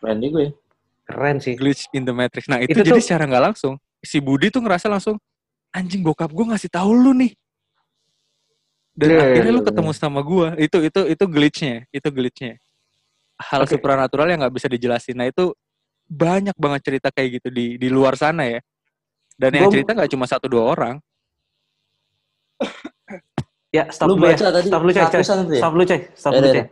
Keren 0.01 0.19
juga 0.19 0.39
ya. 0.47 0.53
Keren 1.07 1.37
sih. 1.39 1.55
glitch 1.55 1.87
in 1.95 2.03
the 2.05 2.15
matrix. 2.15 2.47
Nah 2.47 2.61
itu, 2.63 2.75
Itu 2.75 2.83
jadi 2.85 2.99
tuh- 2.99 3.05
secara 3.05 3.25
nggak 3.27 3.45
langsung 3.53 3.75
si 4.03 4.19
Budi 4.19 4.51
tuh 4.51 4.63
ngerasa 4.63 4.91
langsung 4.91 5.17
anjing 5.71 6.03
bokap 6.03 6.31
gue 6.31 6.45
ngasih 6.53 6.71
tahu 6.71 6.91
lu 6.93 7.13
nih. 7.17 7.33
Dan 8.93 9.09
iya, 9.09 9.21
akhirnya 9.25 9.53
lu 9.57 9.63
ketemu 9.65 9.91
sama 9.97 10.21
gue. 10.21 10.49
Itu 10.69 10.79
itu 10.85 11.01
itu 11.09 11.25
glitchnya, 11.25 11.77
itu 11.89 12.09
glitchnya. 12.13 12.61
Hal 13.41 13.65
Oke. 13.65 13.75
supranatural 13.75 14.29
yang 14.29 14.45
nggak 14.45 14.55
bisa 14.55 14.69
dijelasin. 14.69 15.17
Nah 15.17 15.27
itu 15.33 15.55
banyak 16.07 16.53
banget 16.61 16.81
cerita 16.85 17.09
kayak 17.09 17.41
gitu 17.41 17.49
di 17.49 17.81
di 17.81 17.89
luar 17.89 18.19
sana 18.21 18.45
ya. 18.45 18.61
Dan 19.39 19.57
yang 19.57 19.67
Gua- 19.71 19.75
cerita 19.75 19.91
nggak 19.97 20.11
cuma 20.13 20.27
satu 20.29 20.47
dua 20.51 20.67
orang. 20.77 20.95
Ya, 23.73 23.89
stop 23.89 24.07
Lu 24.13 24.21
dulu 24.21 24.29
ya. 24.29 24.37
baca 24.37 24.47
tadi 24.53 24.69
Stop 24.69 24.81
dulu, 24.85 24.93
coy. 24.93 25.01
ya? 25.01 25.09
Stop 25.61 25.73
dulu, 25.73 25.85
coy. 25.89 26.01
Stop 26.13 26.33
Ya, 26.33 26.39
dulu, 26.41 26.49
ya, 26.53 26.55
coy. 26.55 26.67